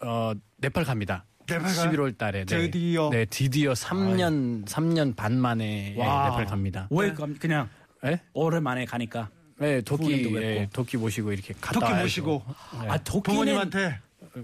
[0.00, 1.24] 어 네팔 갑니다.
[1.48, 1.90] 네팔 가요?
[1.90, 2.70] 11월 달에 네.
[2.70, 3.10] 드디어?
[3.10, 6.30] 네 드디어 3년 3년 반 만에 예, 와.
[6.30, 6.88] 네팔 갑니다.
[6.90, 7.68] 왜 감- 그냥
[8.02, 8.20] 네?
[8.32, 9.28] 오랜만에 가니까.
[9.58, 10.68] 네 도끼 예.
[10.72, 12.02] 도끼 모시고 이렇게 갔다 토끼 와야죠.
[12.02, 12.42] 모시고
[12.82, 12.88] 네.
[12.88, 13.98] 아 토끼는 부모님한테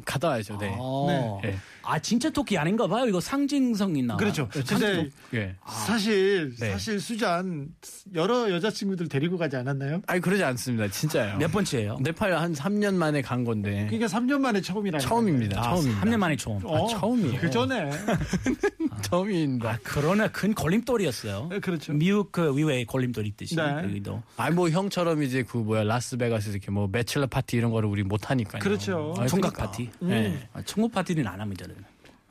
[0.07, 0.57] 갔다 와야죠.
[0.59, 0.75] 네.
[0.79, 1.39] 어.
[1.43, 1.55] 네.
[1.83, 3.07] 아 진짜 토끼 아닌가 봐요.
[3.07, 4.17] 이거 상징성 있나?
[4.17, 4.49] 그렇죠.
[4.49, 5.55] 근데 예.
[5.67, 6.71] 사실 네.
[6.73, 7.69] 사실 수잔
[8.15, 10.03] 여러 여자친구들 데리고 가지 않았나요?
[10.07, 10.89] 아니 그러지 않습니다.
[10.89, 11.39] 진짜요.
[11.39, 11.99] 몇 번째예요?
[12.01, 15.59] 네팔 한 3년 만에 간 건데 그러니까 3년 만에 처음이라 처음입니다.
[15.61, 16.05] 아, 처음입니다.
[16.05, 16.61] 3년 만에 처음.
[16.67, 17.41] 아, 처음이에요.
[17.41, 17.91] 그 전에
[19.03, 19.71] 처음입니다.
[19.71, 21.49] 아, 그러나 큰 걸림돌이었어요.
[21.51, 21.93] 네, 그렇죠.
[21.93, 23.63] 미국 그 위웨이 걸림돌 있듯이 네.
[23.83, 24.23] 여기도.
[24.37, 28.31] 아니 뭐 형처럼 이제 그 뭐야 라스베가스에서 이렇게 뭐 매칠러 파티 이런 거를 우리 못
[28.31, 28.61] 하니까요.
[28.63, 29.15] 그렇죠.
[29.19, 29.65] 아, 총각 그러니까.
[29.73, 29.91] 파티.
[30.01, 30.49] 네.
[30.53, 31.67] 아, 총각 파티는 안 합니다.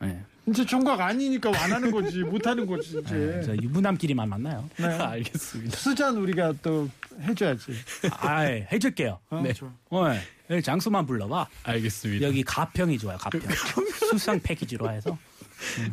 [0.02, 0.22] 네.
[0.48, 3.02] 이제 총각 아니니까 안 하는 거지 못 하는 거지 네.
[3.06, 3.42] 이제.
[3.46, 4.68] 저 유부남끼리만 만나요.
[4.78, 4.86] 네.
[4.98, 5.78] 알겠습니다.
[5.78, 6.90] 수잔 우리가 또
[7.22, 7.74] 해줘야지.
[8.20, 9.20] 아, 예, 해줄게요.
[9.30, 9.54] 어, 네.
[9.54, 9.70] 좋아.
[9.92, 10.06] 어,
[10.50, 11.48] 예, 장수만 불러봐.
[11.64, 12.28] 알겠습니다.
[12.28, 13.18] 여기 가평이 좋아요.
[13.20, 13.42] 가평.
[14.10, 15.18] 수상 패키지로 해서.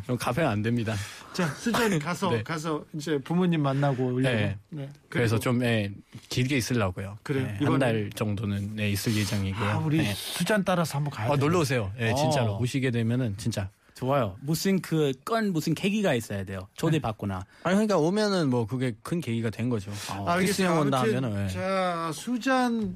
[0.03, 0.95] 그럼 가평 안 됩니다.
[1.31, 2.41] 자 수잔 가서 네.
[2.41, 4.19] 가서 이제 부모님 만나고.
[4.19, 4.57] 네.
[4.69, 4.89] 네.
[5.09, 5.91] 그래서 좀 예,
[6.29, 7.19] 길게 있으려고요.
[7.21, 7.45] 그래요?
[7.45, 9.69] 네, 이번에- 한달 정도는 네, 있을 예정이고요.
[9.69, 10.11] 아 우리 네.
[10.15, 11.39] 수잔 따라서 한번 가야 어, 돼.
[11.41, 11.93] 놀러 오세요.
[11.99, 12.15] 예, 어.
[12.15, 13.69] 진짜로 오시게 되면은 진짜.
[13.99, 14.37] 좋아요.
[14.39, 16.67] 무슨 그 건 무슨 계기가 있어야 돼요.
[16.75, 17.45] 초대받거나.
[17.63, 19.91] 아니 그러니까 오면은 뭐 그게 큰 계기가 된 거죠.
[20.25, 21.49] 아, 크리스 형 온다 아무튼 하면은 예.
[21.49, 22.95] 자 수잔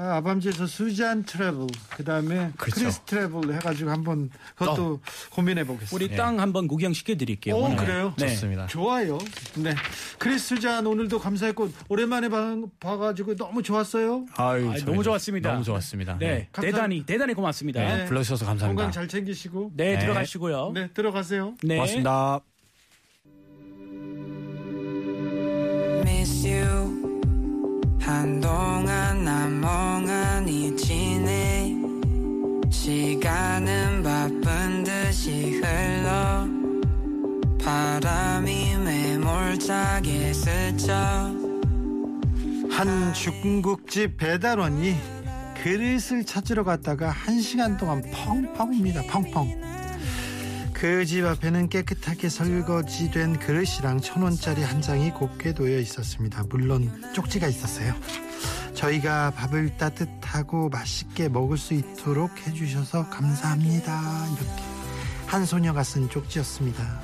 [0.00, 1.66] 아, 아밤지에서 수잔 Travel
[1.96, 2.80] 그다음에 그렇죠.
[2.80, 5.94] 크리스 Travel 해가지고 한번 그것도 고민해 보겠습니다.
[5.96, 7.56] 우리 땅 한번 구경 시켜 드릴게요.
[7.56, 7.76] 오, 오늘.
[7.78, 8.14] 그래요?
[8.16, 8.28] 네.
[8.28, 8.68] 좋습니다.
[8.68, 9.18] 좋아요.
[9.56, 9.74] 네.
[10.18, 14.26] 크리스 수잔 오늘도 감사했고 오랜만에 봐, 봐가지고 너무 좋았어요.
[14.36, 15.50] 아유, 아, 너무 좋았습니다.
[15.50, 16.16] 너무 좋았습니다.
[16.18, 16.48] 네, 네.
[16.52, 17.80] 감사- 대단히 대단히 고맙습니다.
[17.80, 18.80] 네, 네, 불러주셔서 감사합니다.
[18.80, 19.98] 건강 잘 챙기시고 네.
[19.98, 20.70] 들어가시고요.
[20.74, 21.54] 네 들어가세요.
[21.64, 21.74] 네.
[21.74, 22.40] 고맙습니다.
[28.08, 31.76] 한동안 난 멍하니 지내
[32.70, 36.48] 시간은 바쁜 듯이 흘러
[37.62, 40.94] 바람이 매몰차게 스쳐
[42.70, 44.96] 한 중국집 배달원이
[45.62, 49.02] 그릇을 찾으러 갔다가 한 시간 동안 펑펑 웁니다.
[49.02, 49.67] 펑펑.
[50.80, 56.44] 그 집 앞에는 깨끗하게 설거지된 그릇이랑 천 원짜리 한 장이 곱게 놓여 있었습니다.
[56.48, 57.92] 물론 쪽지가 있었어요.
[58.74, 64.26] 저희가 밥을 따뜻하고 맛있게 먹을 수 있도록 해주셔서 감사합니다.
[64.36, 64.62] 이렇게
[65.26, 67.00] 한 소녀가 쓴 쪽지였습니다.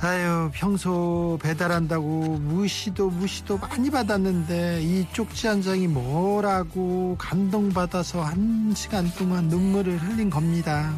[0.00, 9.08] 아유 평소 배달한다고 무시도 무시도 많이 받았는데 이 쪽지 한 장이 뭐라고 감동받아서 한 시간
[9.14, 10.92] 동안 눈물을 흘린 겁니다.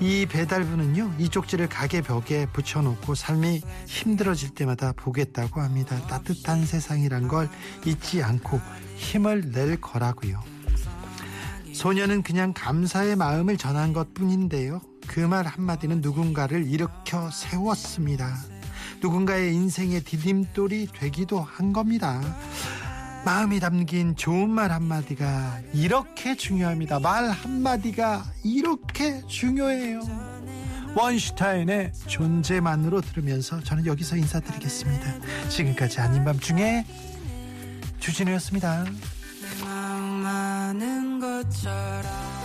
[0.00, 6.00] 이 배달부는요 이 쪽지를 가게 벽에 붙여놓고 삶이 힘들어질 때마다 보겠다고 합니다.
[6.06, 7.48] 따뜻한 세상이란 걸
[7.84, 8.60] 잊지 않고
[8.96, 10.40] 힘을 낼 거라고요.
[11.74, 14.80] 소녀는 그냥 감사의 마음을 전한 것 뿐인데요.
[15.06, 18.36] 그 말 한마디는 누군가를 일으켜 세웠습니다.
[19.00, 22.20] 누군가의 인생의 디딤돌이 되기도 한 겁니다.
[23.28, 26.98] 마음이 담긴 좋은 말 한마디가 이렇게 중요합니다.
[26.98, 30.00] 말 한마디가 이렇게 중요해요.
[30.96, 35.48] 원슈타인의 존재만으로 들으면서 저는 여기서 인사드리겠습니다.
[35.50, 36.86] 지금까지 아닌 밤 중에
[38.00, 38.86] 주진우였습니다.
[39.62, 42.37] 마음 아는 것처럼